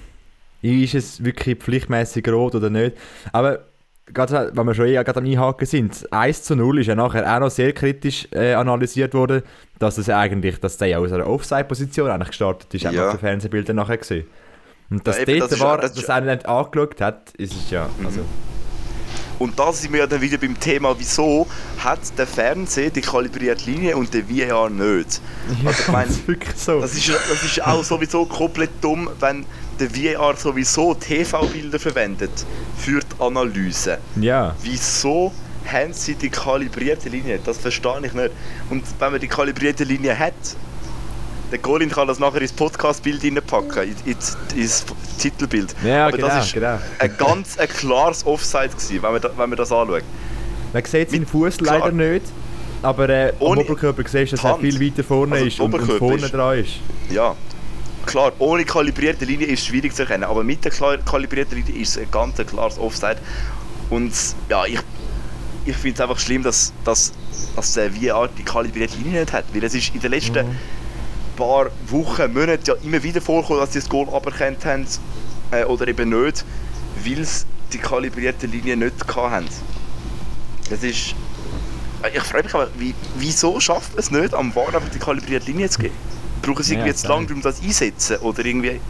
[0.62, 2.96] ist es wirklich pflichtmäßig rot oder nicht?
[3.32, 3.64] Aber
[4.06, 7.34] gerade wenn wir schon eh gerade am Einhaken sind, 1 zu 0 ist ja nachher
[7.34, 9.42] auch noch sehr kritisch äh, analysiert worden,
[9.78, 12.90] dass es eigentlich, dass der aus einer Offside-Position eigentlich gestartet ist, ja.
[12.90, 14.26] haben wir auf den Fernsehbildern nachher gesehen.
[14.90, 17.88] Und dass ja, eben, dort das war, dass er nicht angeschaut hat, ist es ja.
[17.98, 18.57] Mhm.
[19.38, 21.46] Und da sind wir ja dann wieder beim Thema, wieso
[21.78, 25.20] hat der Fernseher die kalibrierte Linie und der VR nicht?
[25.62, 26.80] Ja, Also ich meine, das ist wirklich so.
[26.80, 29.44] das ist, das ist auch sowieso komplett dumm, wenn
[29.78, 32.32] der VR sowieso TV-Bilder verwendet
[32.76, 33.98] für die Analyse.
[34.20, 34.54] ja.
[34.62, 35.32] Wieso
[35.70, 37.38] haben sie die kalibrierte Linie?
[37.44, 38.30] Das verstehe ich nicht.
[38.70, 40.32] Und wenn man die kalibrierte Linie hat,
[41.50, 44.84] der Colin kann das nachher ins Podcast-Bild reinpacken, in- ins, ins
[45.18, 45.74] Titelbild.
[45.84, 46.78] Ja, Aber genau, das ist genau.
[46.98, 50.02] ein ganz ein klares Offside gewesen, wenn man, da, wenn man das anschaut.
[50.72, 52.26] Man sieht seinen Fuß leider nicht,
[52.82, 55.74] aber äh, Ohne Oberkörper siehst du, dass er viel weiter vorne Also ist der und,
[55.74, 56.72] und vorne ist- dran ist.
[57.10, 57.34] Ja,
[58.06, 60.72] klar, ohne kalibrierte Linie ist es schwierig zu erkennen, aber mit der
[61.04, 63.16] kalibrierten Linie ist es ein ganz klares Offside.
[63.90, 64.12] Und
[64.50, 64.78] ja, ich,
[65.64, 67.12] ich finde es einfach schlimm, dass, dass,
[67.56, 70.46] dass der VR die kalibrierte Linie nicht hat, weil es ist in den letzten
[71.38, 74.86] paar Wochen, Monaten ja immer wieder vorgekommen, dass sie das Goal aberkannt haben
[75.52, 76.44] äh, oder eben nicht,
[77.04, 79.46] weil sie die kalibrierte Linie nicht haben.
[80.70, 81.14] Das ist...
[82.02, 84.98] äh, Ich frage mich aber, wie, wieso schafft man es nicht, am VAR einfach die
[84.98, 85.94] kalibrierte Linie zu geben?
[86.42, 87.18] Brauchen sie Ja, irgendwie jetzt klar.
[87.20, 88.16] lange, um das einsetzen?
[88.18, 88.80] Oder irgendwie...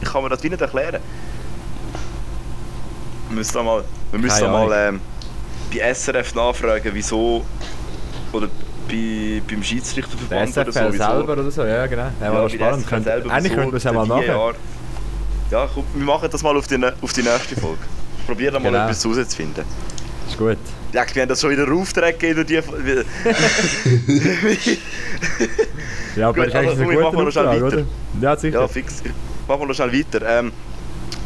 [0.00, 1.00] Ich kann mir das wie nicht erklären.
[3.28, 5.00] Wir müssen da mal, wir müssen mal ähm,
[5.72, 7.44] bei SRF nachfragen, wieso...
[8.32, 8.48] Oder
[8.88, 12.10] bei, beim Der Schiedsrichterverband SFL oder so, selber oder so, ja genau.
[12.20, 12.86] Ja, der spannend.
[12.86, 14.28] Könnt, selber, eigentlich könnten wir es ja mal der machen.
[14.28, 14.54] VAR
[15.50, 17.78] Ja, komm, wir machen das mal auf die, auf die nächste Folge.
[18.26, 18.84] Probieren mal Genau.
[18.84, 19.64] etwas rauszufinden.
[20.28, 20.58] Ist gut.
[20.92, 22.46] Ja, wir haben das schon wieder Aufträge gegeben.
[22.46, 22.56] Die,
[26.16, 27.76] Ja, aber Gut, das ist also, guter machen wir noch schnell Auftrag, weiter.
[27.76, 27.84] oder?
[28.20, 28.60] Ja, sicher.
[28.60, 29.02] ja, fix.
[29.46, 30.38] Machen wir noch schnell weiter.
[30.38, 30.52] Ähm,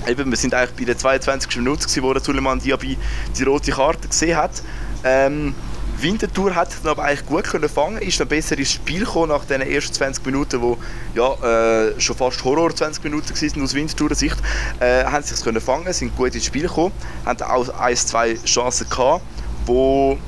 [0.07, 1.57] eben, wir sind eigentlich bei der 22.
[1.57, 2.99] Minute, gewesen, wo der Suleiman Diaby
[3.39, 4.63] die rote Karte gesehen hat.
[5.05, 5.55] Ähm,
[6.03, 9.45] Winterthur hat ihn aber eigentlich gut können fangen, ist dann besser ins Spiel gekommen nach
[9.45, 10.77] den ersten 20 Minuten, wo
[11.15, 14.37] ja, äh, schon fast Horror 20 Minuten waren aus Winterthurer Sicht,
[14.81, 16.93] äh, haben es können fangen, sind gut ins Spiel gekommen,
[17.25, 19.23] haben auch ein, zwei Chancen gehabt,
[19.67, 20.19] wo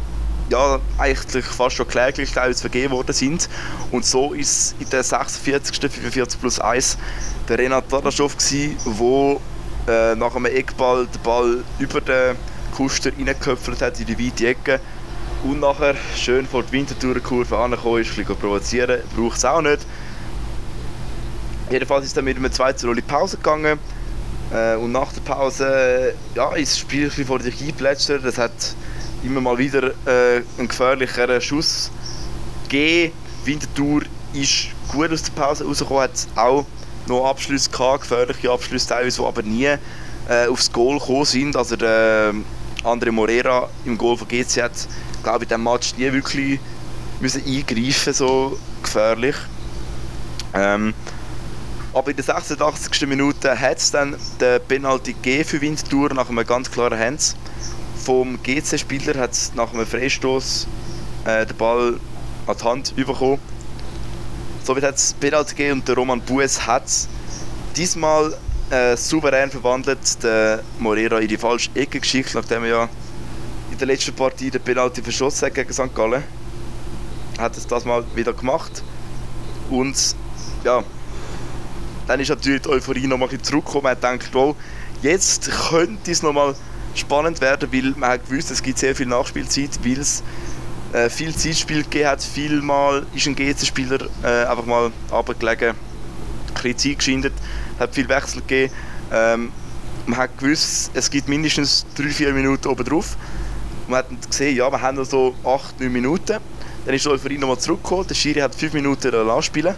[0.51, 3.49] ja, eigentlich fast schon kläglich teilweise vergeben worden sind.
[3.91, 5.91] Und so ist in der 46.
[5.91, 6.99] 45 plus 1
[7.49, 9.41] der Renat Dadaschow gsi, wo
[9.89, 12.37] äh, nach einem Eckball den Ball über den
[12.77, 14.81] Kuster reingeköpfelt hat in die weite Ecke
[15.45, 19.81] und nachher schön vor die Winterthur-Kurve angekommen ist, ein bisschen provozieren, braucht es auch nicht.
[21.71, 23.79] Jedenfalls ist dann mit einem 2 zu 0 in Pause gegangen
[24.53, 28.25] äh, und nach der Pause ja, ist das Spiel ein bisschen vor sich eingeplätschert.
[28.25, 28.53] Es hat
[29.23, 31.91] immer mal wieder äh, einen gefährlicheren Schuss
[32.65, 33.13] gegeben.
[33.45, 36.65] Winterthur ist gut aus der Pause rausgekommen, hat auch
[37.07, 39.67] noch Abschlüsse gehabt, gefährliche Abschlüsse teilweise, die aber nie
[40.29, 41.57] äh, aufs Goal gekommen sind.
[41.57, 44.73] Also der äh, André Morera im Goal von GC hat,
[45.25, 46.61] glaube in diesem Match nie wirklich
[47.21, 49.37] müssen eingreifen so gefährlich.
[50.53, 50.95] Ähm,
[51.93, 53.07] aber in der 86.
[53.07, 57.37] Minute hat es dann den Penalty gegeben für Winterthur nach einem ganz klaren Hands.
[58.05, 60.67] Vom GC-Spieler hat es nach einem Freistoß
[61.25, 62.01] äh, den Ball
[62.47, 63.39] an die Hand bekommen.
[64.65, 67.09] Somit hat es Penalty gegeben und der Roman Bues hat es
[67.77, 68.37] diesmal
[68.71, 72.89] äh, souverän verwandelt, den Morera in die falsche Ecke geschickt, nachdem er ja
[73.75, 75.93] in der letzten Partie den Penalty verschossen hat gegen St.
[75.93, 76.23] Gallen.
[77.39, 78.85] Hat es das mal wieder gemacht.
[79.69, 80.15] Und
[80.63, 80.85] ja,
[82.07, 83.83] dann ist natürlich die Euphorie noch mal zurückgekommen.
[83.83, 84.55] Man gedacht, wow,
[85.03, 86.55] jetzt könnte es noch mal
[86.95, 90.23] spannend werden, weil man hat gewusst, es gibt sehr viel Nachspielzeit, weil es
[90.93, 92.23] äh, viel Zeitspiel gegeben hat.
[92.23, 97.33] Vielmal ist ein GC-Spieler äh, einfach mal runtergelegen, ein bisschen Zeit geschindet,
[97.81, 98.73] hat viel Wechsel gegeben.
[99.13, 99.53] Ähm,
[100.07, 103.17] man hat gewusst, es gibt mindestens 3-4 Minuten oben drauf.
[103.89, 106.39] Man hat gesehen, ja, wir haben noch so 8-9 Minuten.
[106.85, 108.07] Dann ist die Euphorie nochmal zurückgekommen.
[108.07, 109.75] Der Schiri hat 5 Minuten anspielen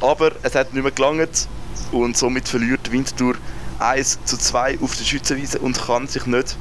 [0.00, 1.48] aber es hat nicht mehr gelangt
[1.92, 3.34] und somit verliert Winterthur
[3.78, 6.56] 1 zu 2 auf der Schützenwiese und kann sich nicht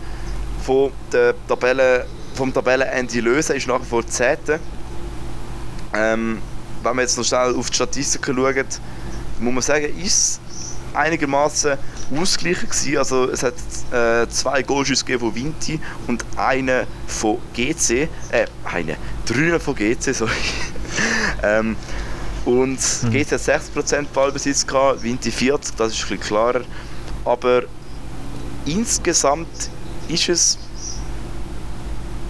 [0.64, 4.38] von der Tabelle, vom Tabellenende lösen, ist nach wie vor 10.
[5.94, 6.42] Ähm,
[6.84, 8.80] wenn man jetzt noch schnell auf die Statistiken schaut,
[9.40, 10.40] muss man sagen, ist
[10.94, 11.78] einigermaßen
[12.16, 12.98] ausgeglichen gewesen.
[12.98, 13.54] Also es hat
[13.92, 20.14] äh, zwei Goalschüsse gegeben von Vinti und einen von GC, äh, eine, drei von GC,
[20.14, 20.32] sorry.
[21.44, 21.76] ähm,
[22.46, 22.80] und
[23.12, 26.62] GC hat 60% Ballbesitz gehabt, Vinti 40, das ist ein bisschen klarer.
[27.26, 27.64] Aber
[28.66, 29.70] insgesamt
[30.08, 30.58] ist es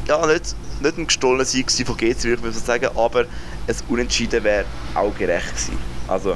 [0.07, 4.65] ja, nicht, nicht ein gestohlener Sieg von GC, würde ich sagen, aber ein Unentschieden wäre
[4.95, 5.77] auch gerecht gewesen.
[6.07, 6.35] Also,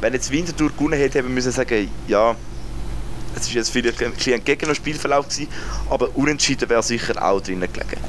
[0.00, 2.34] wenn jetzt Winterthur gewonnen hätte, hätte man müssen sagen, ja,
[3.36, 5.48] es ist jetzt vielleicht ein bisschen ein gegener Spielverlauf gewesen,
[5.88, 8.00] aber Unentschieden wäre sicher auch drinnen gelegen.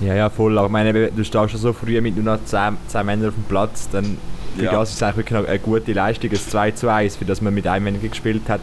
[0.00, 0.56] Ja, ja, voll.
[0.56, 3.34] Aber ich meine, du stehst schon so früh mit nur noch 10, 10 Männern auf
[3.34, 4.16] dem Platz, dann
[4.56, 4.72] für Ja.
[4.72, 7.40] das ist es eigentlich wirklich noch eine gute Leistung, ein 2 zu 1, für das
[7.40, 8.60] man mit einem weniger gespielt hat.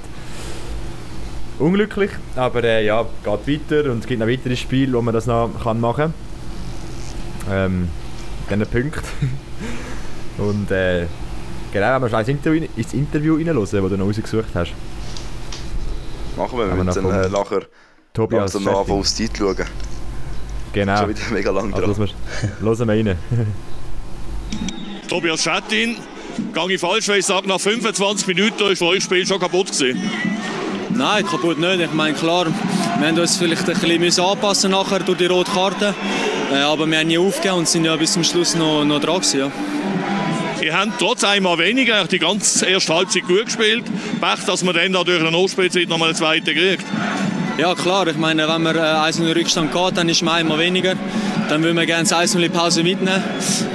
[1.59, 5.25] unglücklich, aber äh, ja, geht weiter und es gibt noch weitere Spiele, wo man das
[5.25, 6.13] noch kann machen
[7.47, 7.73] kann.
[7.73, 7.89] Ähm,
[8.49, 9.03] dann Punkt.
[10.37, 11.05] und äh,
[11.71, 14.73] genau, wenn wir schon ins Interview, ins Interview reinhören, das du noch rausgesucht hast.
[16.37, 17.61] Machen wir, wir Haben wir dann von äh, nachher
[18.13, 19.65] Tobias langsam noch aufs Zeit schauen.
[20.73, 20.97] Genau.
[20.97, 21.83] Schon wieder mega lang dran.
[21.83, 22.05] Also,
[22.61, 23.17] hören wir rein.
[25.09, 25.97] Tobias Schettin,
[26.53, 29.71] gehe ich falsch, weil ich sage, nach 25 Minuten ist euch das Spiel schon kaputt
[29.71, 30.01] gewesen.
[30.89, 31.79] Nein, kaputt nicht.
[31.79, 32.47] Ich meine, klar,
[32.99, 35.93] wir haben uns vielleicht ein bisschen müssen anpassen nachher durch die rote Karte.
[36.51, 39.15] Äh, aber wir haben nie aufgegeben und sind ja bis zum Schluss noch, noch dran
[39.15, 39.51] gewesen, ja.
[40.65, 43.83] Ihr habt trotz einmal weniger die ganze erste Halbzeit gut gespielt.
[44.19, 46.83] Pech, dass man dann da durch eine Notspielzeit noch mal eine zweite kriegt.
[47.59, 50.37] Ja klar, ich meine, wenn man äh, eins in den Rückstand geht, dann ist man
[50.37, 50.95] einmal weniger.
[51.49, 53.23] Dann will man gerne das 1 in die Pause mitnehmen.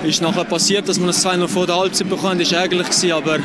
[0.03, 3.13] Ist nachher passiert, dass man das 2 noch vor der Halbzeit bekommt, ist ärgerlich gewesen,
[3.13, 3.39] aber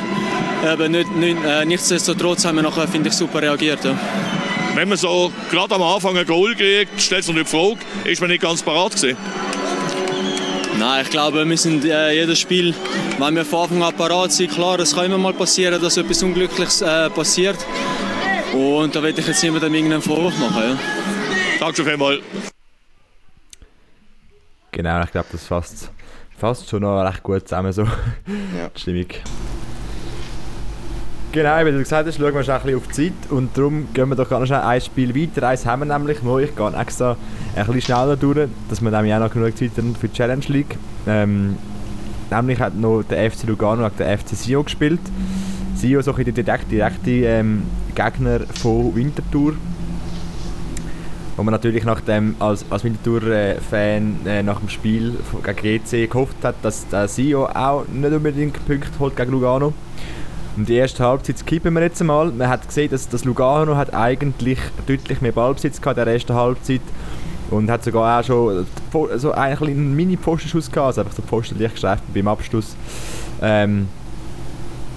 [0.73, 3.85] eben nicht, nicht, äh, nichtsdestotrotz haben wir nachher, finde ich, super reagiert.
[3.85, 3.95] Ja.
[4.73, 8.31] Wenn man so gerade am Anfang ein Goal kriegt, stellt sich die Frage, ist man
[8.31, 9.15] nicht ganz parat gewesen?
[10.77, 12.73] Nein, ich glaube, wir sind äh, jedes Spiel,
[13.17, 16.21] wenn wir von Anfang an parat sind, klar, es kann immer mal passieren, dass etwas
[16.23, 17.57] Unglückliches äh, passiert.
[18.53, 20.63] Und da will ich jetzt niemandem irgendeinen Vorwurf machen.
[20.63, 20.77] Ja.
[21.59, 22.19] Danke schon vielmals.
[24.71, 25.91] Genau, ich glaube, das fasst,
[26.37, 27.83] fasst schon noch recht gut zusammen, so
[28.27, 29.07] die Stimmung.
[31.31, 33.93] Genau, wie du gesagt hast, schauen wir schon ein bisschen auf die Zeit und darum
[33.93, 35.47] gehen wir doch ganz schnell ein Spiel weiter.
[35.47, 37.17] Eins haben wir nämlich noch, ich gehe extra
[37.55, 40.45] ein bisschen schneller durch, dass wir nämlich auch noch genug Zeit haben für die Challenge
[40.47, 40.77] League.
[41.07, 41.57] Ähm,
[42.31, 44.99] nämlich hat noch der FC Lugano gegen den FC Sio gespielt.
[45.75, 47.63] Sio so ein der direkte, ähm,
[47.93, 49.53] Gegner von Winterthur.
[51.37, 56.37] Wo man natürlich nach dem, als, als Winterthur-Fan äh, nach dem Spiel gegen GC gehofft
[56.43, 59.73] hat, dass der Sio auch nicht unbedingt Punkte holt gegen Lugano.
[60.55, 62.31] Und die erste Halbzeit skippen wir jetzt einmal.
[62.31, 66.33] Man hat gesehen, dass das Lugano hat eigentlich deutlich mehr Ballbesitz gehabt in der ersten
[66.33, 66.81] Halbzeit
[67.51, 71.59] und hat sogar auch schon Pfo- so einen kleinen Mini-Postenschuss gehabt, also einfach so Pfosten
[71.59, 72.75] leicht gestreift beim Abschluss.
[73.41, 73.87] Ähm,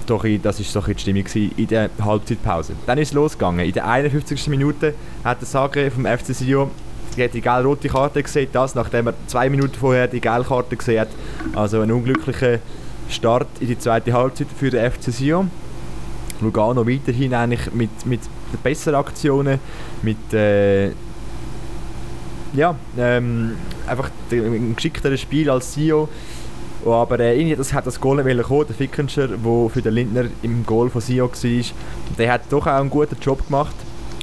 [0.06, 1.24] doch, das war so die Stimmung
[1.56, 2.72] in der Halbzeitpause.
[2.86, 3.66] Dann ist es losgegangen.
[3.66, 4.48] In der 51.
[4.48, 6.70] Minute hat der Sagre vom FC Sion
[7.16, 11.08] die gelb-rote Karte gesehen, das nachdem er zwei Minuten vorher die gelbe Karte gesehen hat.
[11.54, 12.60] Also ein unglücklicher
[13.10, 15.50] Start in die zweite Halbzeit für den FC Sion.
[16.40, 18.20] Lugano weiterhin eigentlich mit, mit
[18.62, 19.58] besseren Aktionen,
[20.02, 20.90] mit äh,
[22.58, 23.56] ja, ähm,
[23.86, 26.08] einfach ein geschickteres Spiel als Sio.
[26.84, 28.66] Oh, aber äh, irgendwie das hat das Goal nicht kommen.
[28.66, 31.64] Der Fickenscher, der für den Lindner im Goal von Sio war,
[32.18, 33.74] der hat doch auch einen guten Job gemacht.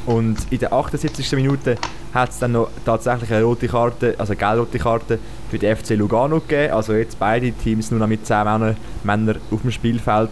[0.05, 1.31] Und in der 78.
[1.31, 1.77] Minute
[2.13, 5.19] hat es dann noch tatsächlich eine rote Karte, also eine gelb-rote Karte
[5.49, 6.73] für die FC Lugano gegeben.
[6.73, 10.31] Also jetzt beide Teams nur noch mit 10 Männern, Männern auf dem Spielfeld.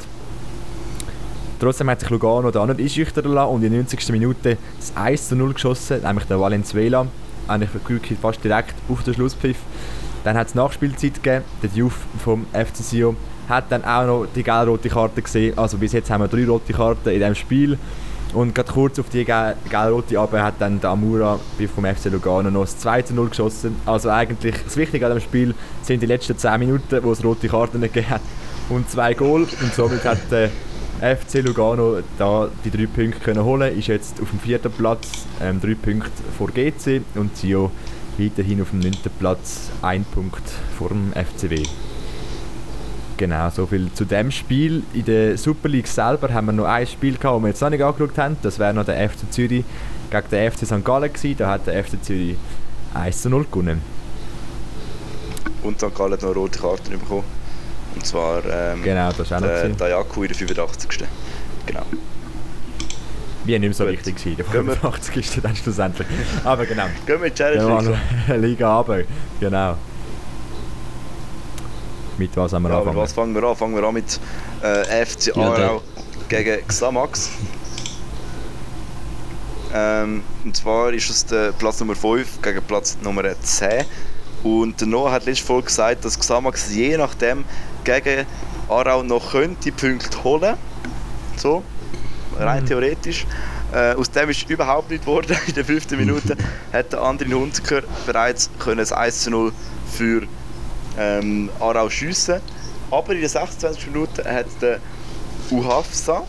[1.59, 4.09] Trotzdem hat sich Lugano da nicht einschüchtern lassen und in der 90.
[4.09, 7.07] Minute das 1 zu 0 geschossen, nämlich der Valenzuela.
[7.47, 9.57] Eigentlich wirklich fast direkt auf den Schlusspfiff.
[10.23, 11.43] Dann hat es Nachspielzeit gegeben.
[11.61, 13.17] Der Diouf vom FC Sion
[13.49, 15.57] hat dann auch noch die gelb-rote Karte gesehen.
[15.57, 17.77] Also bis jetzt haben wir drei rote Karten in diesem Spiel.
[18.33, 21.39] Und gerade kurz auf die gel- gelb-rote aber hat dann der Amura
[21.75, 23.75] vom FC Lugano noch das 2 zu 0 geschossen.
[23.85, 27.47] Also eigentlich das Wichtige an dem Spiel sind die letzten 10 Minuten, wo es rote
[27.49, 28.21] Karten gegeben hat.
[28.69, 29.41] Und zwei Goal.
[29.41, 30.49] Und somit hat der
[31.03, 35.59] FC Lugano da die drei Punkte können holen, ist jetzt auf dem vierten Platz, ähm,
[35.59, 37.71] drei Punkte vor GC und Sio
[38.17, 40.43] weiterhin auf dem neunten Platz, ein Punkt
[40.77, 41.63] vor dem FCW.
[43.17, 44.83] Genau, so viel zu dem Spiel.
[44.93, 47.69] In der Super League selber haben wir noch ein Spiel gehabt, das wir jetzt noch
[47.69, 48.37] nicht angeschaut haben.
[48.41, 49.65] Das wäre noch der FC Zürich
[50.09, 50.85] gegen den FC St.
[50.85, 51.37] Gallen gewesen.
[51.37, 52.37] Da hat der FC Zürich
[52.93, 53.81] 1 zu 0 gewonnen.
[55.63, 55.93] Und St.
[55.95, 57.23] Gallen hat noch rote Karte bekommen.
[57.95, 59.69] Und zwar ähm, Genau, das ist auch der.
[59.69, 60.89] Dayaku in der 85.
[61.65, 61.83] Genau.
[63.45, 64.37] Wie nicht mehr so wichtig gewesen.
[64.37, 66.07] Der Gehen wir- 85 ist dann schlussendlich.
[66.43, 66.85] Aber genau.
[67.05, 67.67] Gehen wir in die Challenge
[68.27, 69.03] Ja, noch Liga runter.
[69.39, 69.77] Genau.
[72.17, 72.97] Mit was haben wir Ja, angefangen?
[73.01, 73.55] was fangen wir an?
[73.55, 74.19] Fangen wir an mit
[74.61, 75.81] äh, FC Ja, Aarau
[76.29, 77.31] gegen Xamax.
[79.73, 83.85] Ähm, und zwar ist es der Platz Nummer 5 gegen Platz Nummer 10.
[84.43, 87.43] Und der Noah hat letzte Folge gesagt, dass Xamax je nachdem
[87.83, 88.25] gegen
[88.69, 90.55] Aarau noch könnte Punkte holen.
[91.37, 91.63] So,
[92.37, 92.67] rein Mhm.
[92.67, 93.25] theoretisch.
[93.73, 95.35] Äh, aus dem ist überhaupt nicht geworden.
[95.47, 96.37] In der fünften Minute
[96.73, 99.51] hat der Andrin Hunziker bereits können das 1 zu 0
[99.91, 100.23] für
[100.97, 102.39] ähm, Aarau schiessen.
[102.91, 103.87] Aber in der 26.
[103.87, 104.79] Minute hat der
[105.49, 106.23] Uhafsa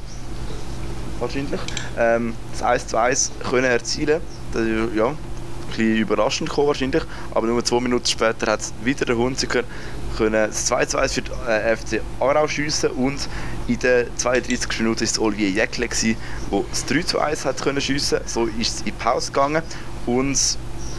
[1.20, 1.60] wahrscheinlich
[1.98, 4.20] ähm, das 1 zu 1 können erzielen.
[4.52, 4.62] Das
[4.96, 5.12] ja,
[5.76, 7.02] bisschen überraschend gekommen wahrscheinlich,
[7.32, 9.62] aber nur zwei Minuten später hat wieder der Hunziker
[10.16, 13.28] können das 2 2 für den äh, FC Aarau schiessen und
[13.66, 14.78] in der 32.
[14.78, 18.20] Minute war es Olivier Jäckle, der das 3 zu 1 hat können schiessen.
[18.26, 19.62] So ist es in die Pause gegangen
[20.06, 20.38] und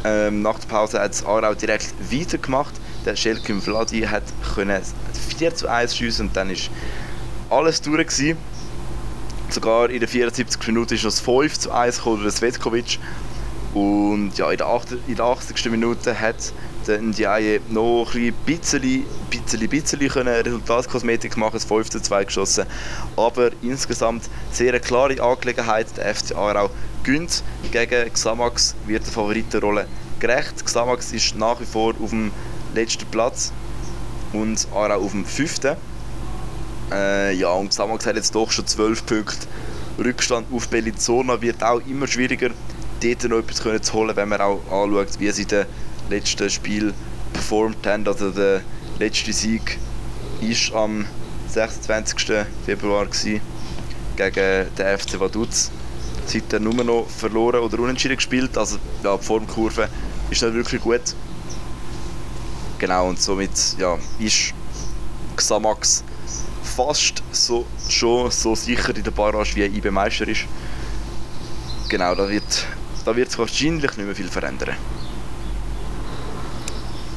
[0.03, 2.73] ähm, nach der Pause hat es Aarau direkt weitergemacht.
[3.05, 4.23] Der Schelkim Vladi hat
[4.55, 4.81] können
[5.37, 6.69] 4 zu 1 schiessen und dann ist
[7.49, 8.37] alles durch gewesen.
[9.49, 10.59] Sogar in der 74.
[10.67, 12.99] Minute ist noch das 5 zu 1 gekommen durch Svetkovic.
[13.75, 15.65] Und ja, in der, 8, in der 80.
[15.69, 16.53] Minute hat
[16.87, 22.65] der Ndiaye noch ein bisschen, bisschen, bisschen können Resultatkosmetik machen, das 5 zu 2 geschossen.
[23.17, 25.87] Aber insgesamt sehr eine klare Angelegenheit.
[25.97, 26.69] Der FC Aarau
[27.03, 29.87] gönnt gegen Xamax, wird der Favoritenrolle
[30.21, 30.63] gerecht.
[30.63, 32.31] Xamax ist nach wie vor auf dem
[32.73, 33.51] letzten Platz
[34.31, 35.75] und Aarau auf dem fünften.
[36.93, 39.47] Äh, ja, und Xamax hat jetzt doch schon 12 Punkte.
[39.97, 42.51] Rückstand auf Bellinzona wird auch immer schwieriger,
[43.01, 45.65] dort noch etwas zu holen, wenn man auch anschaut, wie sie in den
[46.09, 46.93] letzten Spiel
[47.33, 48.07] performt haben.
[48.07, 48.61] Also der
[48.99, 49.77] letzte Sieg
[50.41, 51.05] war am
[51.49, 52.45] 26.
[52.65, 55.71] Februar gegen den FC Vaduz.
[56.25, 58.57] Seitdem nur noch verloren oder unentschieden gespielt.
[58.57, 59.89] Also ja, die Formkurve
[60.31, 61.15] ist nicht wirklich gut.
[62.79, 64.53] Genau, und somit ja, ist
[65.35, 66.03] Xamax
[66.75, 70.45] fast so, schon so sicher in der Barrage wie IB Meister ist.
[71.87, 72.67] Genau, da wird,
[73.05, 74.75] da wird sich wahrscheinlich nicht mehr viel verändern.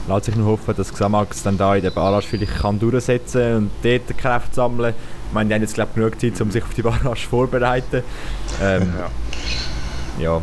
[0.06, 3.56] Lass sich nur hoffen, dass Xamax dann da in der Barrage vielleicht kann durchsetzen kann
[3.56, 4.94] und dort Kräfte sammeln.
[5.26, 8.02] Ich meine, die haben jetzt glaube genug Zeit, um sich auf die Barrage vorzubereiten.
[8.62, 8.92] Ähm,
[10.18, 10.22] ja.
[10.22, 10.40] ja.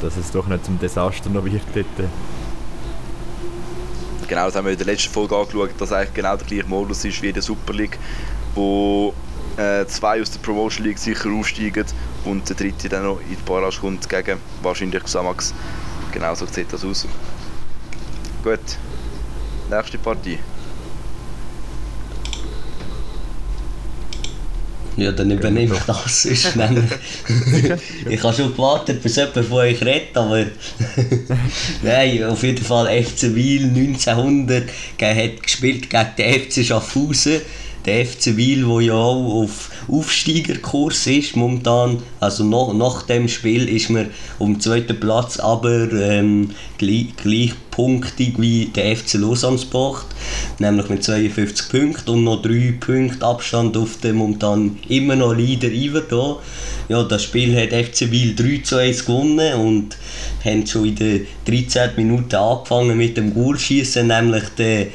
[0.00, 2.08] Dass es doch nicht zum Desaster noch wird dort.
[4.26, 7.04] Genau, das haben wir in der letzten Folge angeschaut, dass eigentlich genau der gleiche Modus
[7.04, 7.98] ist wie in der Super League,
[8.54, 9.12] wo
[9.56, 11.84] äh, zwei aus der Promotion League sicher aufsteigen
[12.24, 15.54] und der dritte dann noch in die Barrage kommt gegen wahrscheinlich Xamax.
[16.12, 17.06] Genau so sieht das aus.
[18.42, 18.60] Gut,
[19.70, 20.38] nächste Partie.
[24.96, 26.56] Ja, dann übernehme ich das sonst
[28.08, 30.44] Ich habe schon gewartet, bis jemand von euch redet, aber...
[31.82, 34.64] Nein, auf jeden Fall FC Wiel 1900
[35.00, 37.40] hat gespielt gegen den FC Schaffhausen
[37.86, 43.68] der FC Wiel, der ja auch auf Aufsteigerkurs ist momentan, also nach, nach dem Spiel
[43.68, 44.06] ist man
[44.38, 50.04] auf dem zweiten Platz, aber ähm, gleich, gleich punktig wie der FC Lausanne Sport,
[50.58, 55.70] nämlich mit 52 Punkten und noch 3 Punkte Abstand auf den momentan immer noch Leader
[55.70, 56.40] Iver
[56.88, 59.96] Ja, das Spiel hat FC Wiel 3 zu 1 gewonnen und
[60.44, 64.88] haben schon in den 13 Minuten angefangen mit dem Goalschießen, nämlich der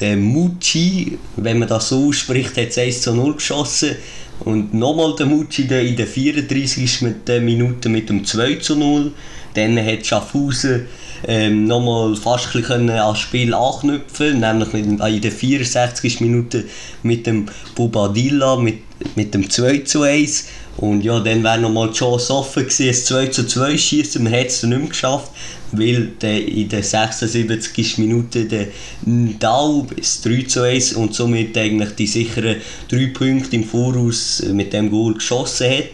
[0.00, 3.96] der Mucci, wenn man das so ausspricht, hat es 1 zu 0 geschossen.
[4.40, 7.06] Und nochmal der Mucci in der 34.
[7.40, 9.12] Minute mit dem 2 zu 0.
[9.54, 10.86] Dann hat Schaffhausen
[11.26, 16.20] ähm, nochmal fast ein bisschen ans Spiel anknüpfen nämlich mit, in der 64.
[16.20, 16.64] Minute
[17.02, 18.78] mit dem Bobadilla mit,
[19.14, 20.46] mit dem 2 zu 1.
[20.76, 24.22] Und ja, dann wäre nochmal die Chance offen gewesen, ein 2 zu 2 schießen.
[24.22, 25.32] Man hat es nicht mehr geschafft
[25.72, 27.98] weil der in der 76.
[27.98, 28.68] Minute der
[29.06, 32.56] Ndau bis 3 zu 1 und somit eigentlich die sicheren
[32.88, 35.90] 3 Punkte im Voraus mit dem Goal geschossen hat.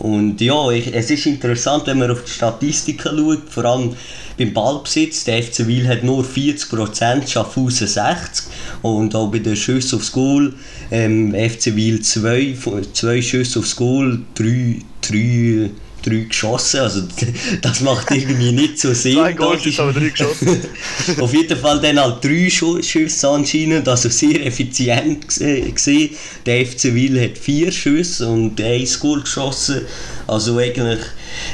[0.00, 3.96] Und ja, ich, es ist interessant, wenn man auf die Statistiken schaut, vor allem
[4.38, 5.24] beim Ballbesitz.
[5.24, 8.44] Der FC Wil hat nur 40%, Schaffhausen 60%.
[8.82, 10.54] Und auch bei den Schüssen aufs Goal,
[10.90, 12.56] ähm, FC Wil 2,
[12.92, 15.70] 2 Schüsse aufs Goal, 3, 3
[16.02, 16.80] drei geschossen.
[16.80, 17.02] Also
[17.62, 19.14] das macht irgendwie nicht so Sinn.
[19.14, 20.60] Zwei Goals ist aber drei geschossen.
[21.20, 26.10] Auf jeden Fall dann halt drei Schüsse anscheinend, also sehr effizient gesehen.
[26.46, 29.82] Der FC Wil hat vier Schüsse und ein Goal geschossen.
[30.26, 31.00] Also eigentlich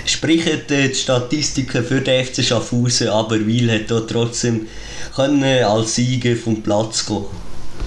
[0.07, 4.67] sprechen die Statistiken für den FC Schaffhausen, aber Wil hat da trotzdem
[5.15, 7.25] können als Sieger vom Platz gehen.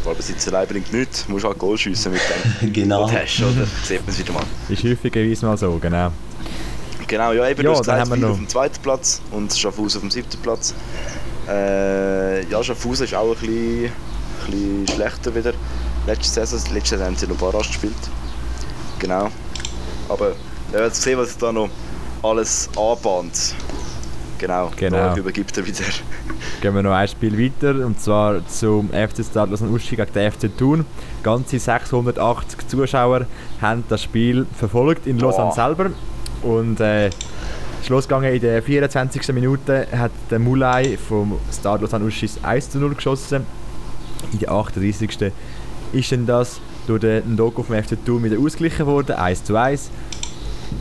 [0.06, 2.22] Aber Besitz allein bringt nichts, du musst halt Goal schiessen mit
[2.62, 3.12] dem, genau.
[3.12, 3.68] hast, oder?
[3.84, 4.44] Sieht man es wieder mal.
[4.70, 6.12] Ist häufigerweise mal so, genau.
[7.08, 8.30] Genau, ja, eben ja, das noch.
[8.30, 10.74] auf dem zweiten Platz und Schaffhausen auf dem siebten Platz.
[11.48, 15.54] Äh, ja, Schaffhausen ist auch ein bisschen, ein bisschen schlechter wieder.
[16.06, 17.94] Letzte Saison, letzte Saison haben sie noch Barrage gespielt.
[19.00, 19.30] Genau.
[20.10, 20.34] Aber
[20.72, 21.70] wir werden sehen, was da noch
[22.24, 23.56] alles anbahnt.
[24.38, 25.16] Genau, genau.
[25.16, 25.84] übergibt er wieder.
[26.62, 30.32] Gehen wir noch ein Spiel weiter und zwar zum FC Stade Lausanne Uschi gegen den
[30.32, 30.86] FC Thun.
[31.24, 33.26] Ganze 680 Zuschauer
[33.62, 35.56] haben das Spiel verfolgt in Lausanne oh.
[35.56, 35.92] selber.
[36.48, 37.10] Und äh,
[37.82, 39.34] ist in der 24.
[39.34, 43.46] Minute hat der Mulai vom Stade Lausanne Uschis 1 zu 0 geschossen.
[44.32, 45.32] In der 38.
[45.92, 49.92] ist dann das durch den Ndoko vom FC Thun wieder ausgeglichen worden, 1 zu 1.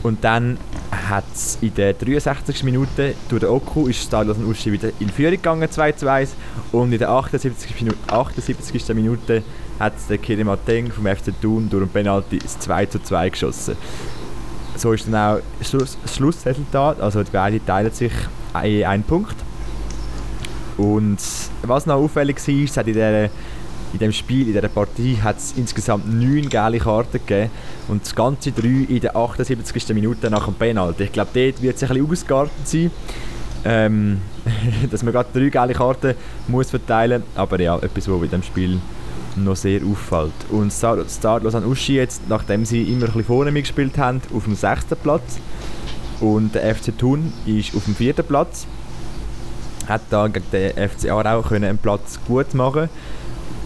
[0.03, 0.57] Und dann
[0.91, 1.25] hat
[1.59, 2.63] in der 63.
[2.63, 6.33] Minute durch den Oku ist Stadion Uschi wieder in Führung gegangen 2 zu 1
[6.71, 7.81] und in der 78.
[7.81, 8.95] Minute, 78.
[8.95, 9.43] Minute
[9.79, 13.75] hat der Kirim Ateng vom FC Thun durch ein Penalty das 2 zu 2 geschossen.
[14.77, 18.11] So ist dann auch das Schluss, das Schlussresultat, also die beiden teilen sich
[18.53, 19.35] einen Punkt.
[20.77, 21.17] Und
[21.63, 23.29] was noch auffällig war, es hat in dieser
[23.93, 27.49] in dem Spiel, in dieser Partie, hat es insgesamt neun gelbe Karten gegeben
[27.87, 29.89] und das ganze drei in der 78.
[29.89, 31.03] Minute nach dem Penalty.
[31.03, 32.91] Ich glaube, dort wird es ein bisschen ausgeartet sein,
[33.65, 34.21] ähm,
[34.91, 36.15] dass man gerade drei gelbe Karten
[36.47, 37.37] muss verteilen muss.
[37.37, 38.81] Aber ja, etwas, was in diesem Spiel
[39.43, 40.33] noch sehr auffällt.
[40.49, 44.55] Und Start Lausanne Uschi jetzt, nachdem sie immer ein bisschen vorne mitgespielt haben, auf dem
[44.55, 45.39] sechsten Platz.
[46.19, 48.65] Und der FC Thun ist auf dem vierten Platz.
[49.87, 52.89] Hat da gegen den FC Aarau einen Platz gut machen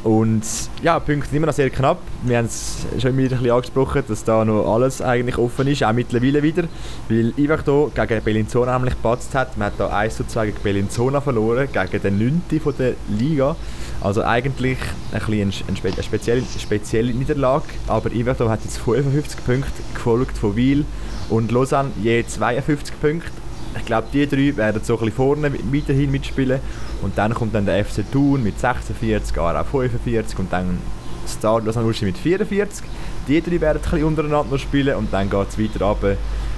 [0.03, 0.41] und
[0.81, 1.99] ja, die Punkte sind immer noch sehr knapp.
[2.23, 5.83] Wir haben es schon wieder ein bisschen angesprochen, dass da noch alles eigentlich offen ist,
[5.83, 6.63] auch mittlerweile wieder.
[7.07, 9.57] Weil Ivachto gegen Bellinzona nämlich gepatzt hat.
[9.57, 12.59] Man hat da 1 zu 2 gegen Bellinzona verloren, gegen den 9.
[12.59, 13.55] von der Liga.
[14.01, 14.79] Also eigentlich
[15.11, 17.65] ein bisschen eine, spezielle, spezielle Niederlage.
[17.87, 20.85] Aber Ivachto hat jetzt 55 Punkte, gefolgt von Wiel
[21.29, 23.31] und Lausanne je 52 Punkte
[23.77, 26.59] ich glaube, die drei werden so ein bisschen vorne weiterhin mitspielen.
[27.01, 30.79] Und dann kommt dann der FC Thun mit 46, Aarau 45 und dann
[31.27, 32.85] Start Lausanne mit 44.
[33.27, 36.17] Die drei werden ein bisschen untereinander spielen und dann geht es weiter runter.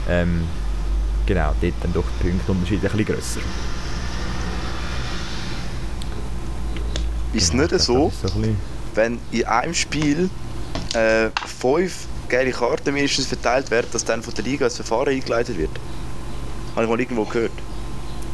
[0.09, 0.43] Ähm,
[1.25, 3.39] genau, dort dann doch die Punktunterschiede ein bisschen grösser.
[7.33, 8.29] Ist es nicht so, so
[8.93, 10.29] wenn in einem Spiel
[10.93, 15.57] äh, fünf geile Karten mindestens verteilt werden, dass dann von der Liga das Verfahren eingeleitet
[15.57, 15.71] wird?
[16.75, 17.51] Habe ich mal irgendwo gehört.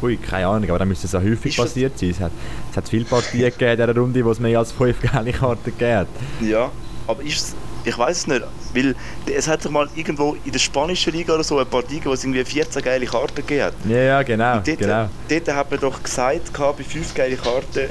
[0.02, 2.10] Ui, keine Ahnung, aber dann müsste es auch häufig ist passiert sein.
[2.10, 2.32] Es hat,
[2.70, 5.64] es hat viele Partien gegeben in dieser Runde, wo es mehr als fünf gelbe Karten
[5.64, 6.08] gegeben hat.
[6.40, 6.70] Ja,
[7.06, 8.42] aber ist es, ich weiß es nicht,
[8.74, 8.94] weil
[9.26, 12.24] es hat doch mal irgendwo in der spanischen Liga oder so eine Partie wo es
[12.24, 13.74] irgendwie 14 geile Karten gegeben hat.
[13.86, 14.56] Ja, ja, genau.
[14.56, 15.08] Und dort, genau.
[15.28, 17.88] dort hat man doch gesagt, bei 5 geile Karten,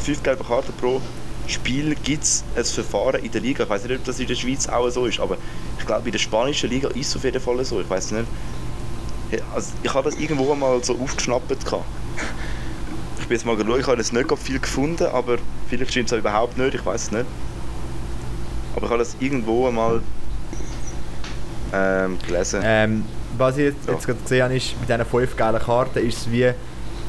[0.00, 1.00] 5 gelbe Karten pro
[1.46, 3.64] Spiel gibt es ein Verfahren in der Liga.
[3.64, 5.36] Ich weiß nicht, ob das in der Schweiz auch so ist, aber
[5.78, 7.80] ich glaube, in der spanischen Liga ist es auf jeden Fall so.
[7.80, 8.24] Ich weiß nicht,
[9.54, 11.50] also ich habe das irgendwo mal so aufgeschnappt.
[11.50, 16.12] Ich bin jetzt mal geschaut, ich habe jetzt nicht viel gefunden, aber vielleicht stimmt es
[16.12, 17.26] auch überhaupt nicht, ich weiß es nicht.
[18.76, 20.02] Aber ich habe das irgendwo mal
[21.72, 22.60] ähm, gelesen.
[22.62, 23.04] Ähm,
[23.38, 23.94] was ich jetzt, ja.
[23.94, 26.52] jetzt gerade gesehen habe, ist, mit diesen fünf gelben Karten ist es wie,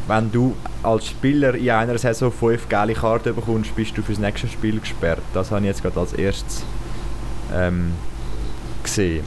[0.08, 4.48] wenn du als Spieler in einer Saison fünf gelbe Karten bekommst, bist du fürs nächste
[4.48, 5.22] Spiel gesperrt.
[5.34, 6.64] Das habe ich jetzt gerade als erstes
[7.54, 7.94] ähm,
[8.84, 9.24] gesehen.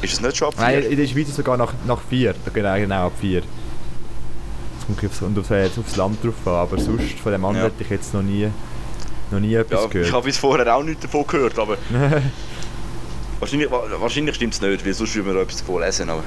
[0.00, 0.64] Ist es nicht schon ab 4?
[0.64, 2.34] Nein, in der Schweiz sogar nach, nach 4.
[2.52, 3.42] Genau, genau, ab 4.
[4.80, 7.72] Es kommt aufs, jetzt aufs Land drauf an, aber sonst von dem anderen ja.
[7.72, 8.48] hätte ich jetzt noch nie,
[9.30, 10.06] noch nie etwas ja, gehört.
[10.06, 11.76] Ich habe bis vorher auch nichts davon gehört, aber...
[13.40, 16.22] wahrscheinlich wahrscheinlich stimmt es nicht, weil sonst würden wir etwas davon lesen, aber...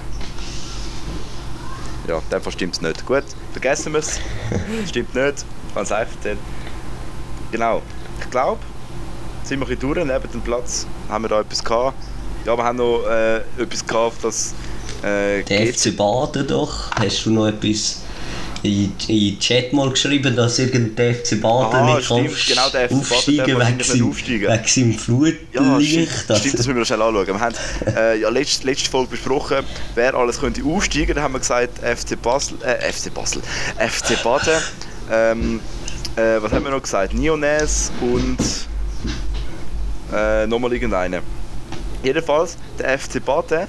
[2.08, 3.06] Ja, in dem Fall stimmt es nicht.
[3.06, 4.20] Gut, vergessen wir es.
[4.88, 6.18] stimmt nicht, ganz einfach.
[7.52, 7.82] Genau,
[8.20, 8.60] ich glaube,
[9.44, 11.96] sind wir ein bisschen durch, neben dem Platz haben wir da etwas gehabt
[12.46, 14.54] ja, wir haben noch äh, etwas gehabt, das.
[15.04, 16.92] Äh, der FC Baden doch.
[16.92, 18.02] Hast du noch etwas
[18.64, 22.94] in, den Chat mal geschrieben, dass irgendein FC Baden ah, nicht stimmt, genau, der FC
[22.94, 24.52] aufsteigen Baden wegen, seinem, aufsteigen.
[24.52, 25.40] wegen seinem Flutlicht?
[25.54, 27.28] Ja, stimmt, stimmt, das müssen wir schnell anschauen.
[27.28, 27.56] Wir haben
[27.88, 29.66] äh, ja letzte, letzte Folge besprochen,
[29.96, 31.16] wer alles könnte aufsteigen.
[31.16, 33.42] Da haben wir gesagt, FC Basel, äh, FC Basel,
[33.78, 34.62] FC Baden.
[35.12, 35.60] Ähm,
[36.16, 37.14] äh, was haben wir noch gesagt?
[37.14, 38.38] Niones und
[40.14, 41.22] äh, nochmal irgendeine.
[42.04, 43.68] Jedenfalls, der FC Baden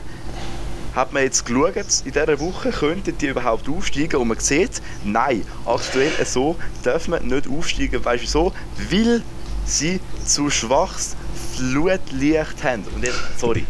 [0.94, 5.42] hat man jetzt geschaut, in dieser Woche könnten die überhaupt aufsteigen und man sieht, nein,
[5.64, 8.04] aktuell so dürfen wir nicht aufsteigen.
[8.04, 8.52] Weißt du so?
[8.90, 9.22] Weil
[9.64, 11.16] sie zu schwaches
[11.56, 12.84] Flutlicht haben.
[12.94, 13.64] Und jetzt, sorry.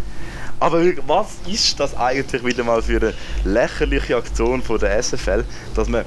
[0.59, 5.45] Aber was ist das eigentlich wieder mal für eine lächerliche Aktion von der SFL,
[5.75, 6.05] dass man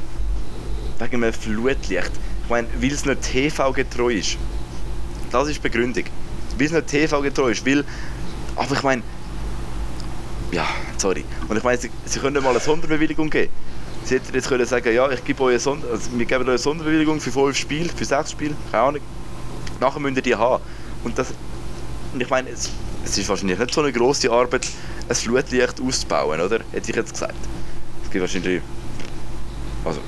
[0.99, 2.11] wegen einem Flutlicht,
[2.43, 4.37] ich meine, weil es nicht TV-getreu ist.
[5.31, 6.05] Das ist die Begründung.
[6.57, 7.83] Weil es nicht TV-getreu ist, weil
[8.55, 9.03] aber ich meine,
[10.51, 10.65] ja,
[10.97, 11.25] sorry.
[11.47, 13.51] Und ich meine, sie, sie können mal eine Sonderbewilligung geben.
[14.05, 16.49] Sie hätten jetzt können sagen, ja, ich gebe euch eine Sonder also wir geben euch
[16.49, 19.01] eine Sonderbewilligung für fünf Spiele, für sechs Spiele, keine Ahnung.
[19.79, 20.63] Nachher müsst ihr die haben.
[21.03, 21.33] Und, das,
[22.13, 22.69] und ich meine, es,
[23.03, 24.67] es ist wahrscheinlich nicht so eine grosse Arbeit,
[25.09, 26.59] ein Flutlicht auszubauen, oder?
[26.71, 27.35] Hätte ich jetzt gesagt.
[28.03, 28.61] Es gibt wahrscheinlich.
[29.83, 29.99] Also,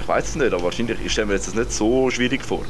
[0.00, 2.64] ich weiß es nicht, aber wahrscheinlich ich stelle mir jetzt das nicht so schwierig vor.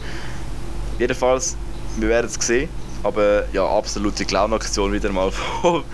[0.99, 1.57] Jedenfalls,
[1.96, 2.68] wir werden es sehen.
[3.03, 5.84] Aber ja, absolute Clown-Aktion wieder mal von,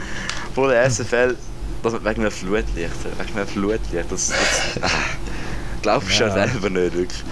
[0.54, 1.36] von der SFL.
[1.82, 2.90] Das wegen einem Flutlicht.
[3.18, 4.10] Wegen einem Flutlicht.
[4.10, 4.94] Das, das äh,
[5.82, 7.22] glaubst du ja selber nicht, wirklich.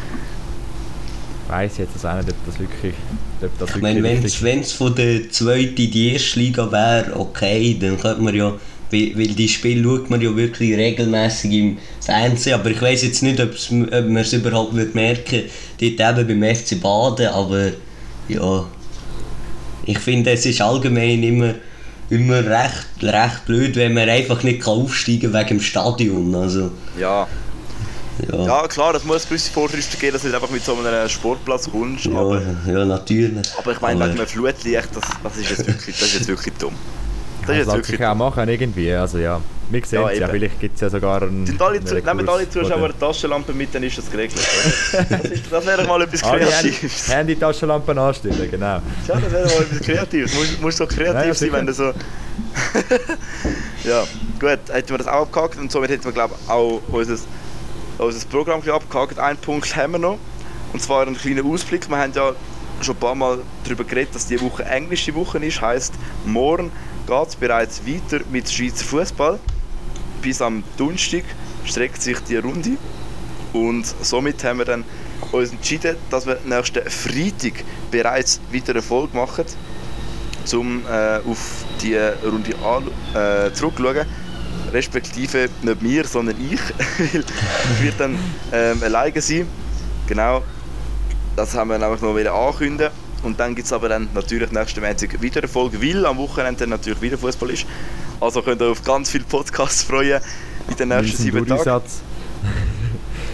[1.46, 2.94] Ich weiss jetzt das auch nicht, ob das wirklich.
[3.42, 7.76] Ob das ich meine, wenn es von der zweiten in die erste Liga wäre, okay,
[7.80, 8.54] dann könnte man ja
[8.92, 13.22] weil, weil die Spiele schaut man ja wirklich regelmäßig im Fernsehen, aber ich weiß jetzt
[13.22, 15.44] nicht, ob man es überhaupt wird merken
[15.80, 17.70] dort eben beim FC Baden, aber
[18.28, 18.66] ja,
[19.84, 21.54] ich finde, es ist allgemein immer,
[22.10, 26.34] immer recht, recht blöd, wenn man einfach nicht aufsteigen kann wegen dem Stadion.
[26.34, 27.26] Also, Ja,
[28.30, 31.08] ja, ja klar, es muss gewisse Vorschriften geben, dass du nicht einfach mit so einem
[31.08, 33.46] Sportplatz kommst, ja, aber, ja, natürlich.
[33.58, 36.28] aber ich meine, Aber- wegen einem Flutlicht, das, das, ist jetzt wirklich, das ist jetzt
[36.28, 36.74] wirklich dumm.
[37.46, 39.40] Das Das lässt sich auch machen irgendwie, also ja.
[39.70, 41.46] Wir sehen Ja, es ja, vielleicht gibt es ja sogar einen...
[41.46, 44.38] Sind alle, zu, nehmen alle Zuschauer eine Taschenlampe mit, dann ist das geregelt.
[45.08, 47.08] Das, ist- das wäre mal etwas Alle Kreatives.
[47.08, 48.66] Handy- Handy-Taschenlampen anstellen, genau.
[48.66, 50.32] Ja, das wäre mal etwas Kreatives.
[50.32, 51.84] Du musst, so kreativ Ja, ja, sein, wenn du so.
[53.84, 54.04] ja,
[54.40, 57.16] gut, hätten wir das auch abgehakt und somit hätten wir, glaube ich, auch unser,
[57.98, 59.18] unser Programm abgehakt.
[59.18, 60.18] Einen Punkt haben wir noch.
[60.72, 61.88] Und zwar einen kleinen Ausblick.
[61.88, 62.32] Wir haben ja
[62.80, 65.60] schon ein paar Mal darüber geredet, dass die Woche englische Woche ist.
[65.60, 66.70] Heißt, morgen
[67.06, 69.38] geht es bereits weiter mit Schweizer Fußball.
[70.22, 71.24] Bis am Donnerstag
[71.64, 72.76] streckt sich die Runde.
[73.52, 74.84] Und somit haben wir dann
[75.30, 79.44] uns entschieden, dass wir nächsten Freitag bereits wieder eine Folge machen,
[80.54, 82.52] um äh, auf die Runde
[83.14, 84.06] äh, zurückzuschauen.
[84.72, 86.60] Respektive nicht wir, sondern ich,
[86.98, 87.24] weil
[87.82, 88.18] werde dann
[88.52, 89.46] ähm, alleine sein.
[90.06, 90.42] Genau,
[91.36, 93.01] das haben wir nämlich noch wieder ankündigen.
[93.22, 96.66] Und dann gibt es aber dann natürlich nächsten Montag wieder eine Folge, weil am Wochenende
[96.66, 97.66] natürlich wieder Fußball ist.
[98.20, 100.20] Also könnt ihr auf ganz viele Podcasts freuen
[100.68, 101.82] in den nächsten sieben Tagen.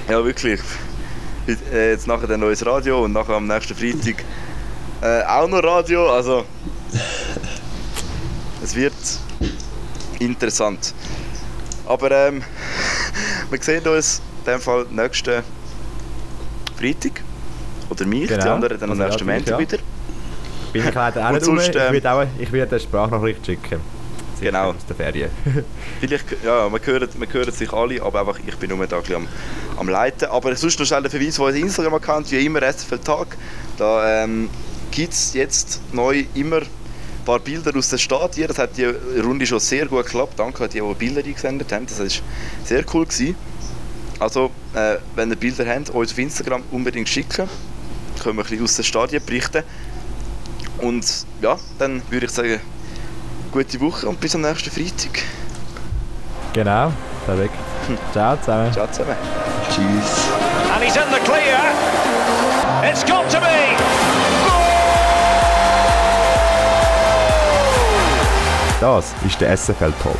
[0.09, 0.61] Ja, wirklich.
[1.72, 4.24] Äh, Jetzt nachher ein neues Radio und nachher am nächsten Freitag
[5.01, 6.11] äh, auch noch Radio.
[6.11, 6.45] Also,
[8.62, 8.95] es wird
[10.18, 10.95] interessant.
[11.86, 12.43] Aber ähm,
[13.51, 15.43] wir sehen uns in dem Fall nächsten
[16.78, 17.22] Freitag.
[17.91, 18.55] Oder mich, die Genau.
[18.55, 19.59] anderen dann am Also, nächsten ja, Montag ja.
[19.59, 19.78] wieder.
[20.72, 23.80] Bin ich leider auch nicht sonst, Ich ähm, werde auch ich werde eine Sprachnachricht schicken.
[24.39, 24.70] Sicher Genau.
[24.70, 25.30] Aus der Ferien.
[26.01, 29.14] Vielleicht, ja, wir hören, wir hören sich alle, aber einfach, ich bin nur da ein
[29.14, 29.28] am,
[29.76, 30.28] am Leiten.
[30.28, 33.36] Aber sonst noch schnell der Verweis auf unseren Instagram-Account, wie immer SFL Tag.
[33.78, 34.49] Da ähm,
[34.91, 38.47] gibt es jetzt neu immer ein paar Bilder aus den Stadien.
[38.49, 40.34] Das hat die Runde schon sehr gut geklappt.
[40.39, 41.86] Danke an die, die Bilder eingesendet haben.
[41.86, 42.07] Das war
[42.64, 43.07] sehr cool.
[43.07, 43.34] Gewesen.
[44.20, 47.49] Also, äh, wenn ihr Bilder habt, uns auf Instagram unbedingt schicken.
[48.23, 49.62] Können wir ein bisschen aus den Stadien berichten.
[50.79, 51.05] Und
[51.43, 52.61] ja, dann würde ich sagen,
[53.53, 55.23] gute Woche und bis am nächsten Freitag.
[56.53, 56.93] genau,
[57.27, 57.55] perfekt.
[58.12, 58.73] Ciao zusammen.
[58.73, 59.16] Ciao zusammen.
[59.71, 60.29] Tschüss.
[60.75, 61.59] And he's in the clear.
[62.85, 63.77] It's got to be.
[68.81, 70.16] Das ist der SFL Talk.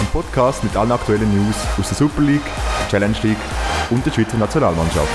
[0.00, 2.40] Ein Podcast mit allen aktuellen News aus der Super League,
[2.90, 3.36] Challenge League
[3.90, 5.08] und der Schweizer Nationalmannschaft.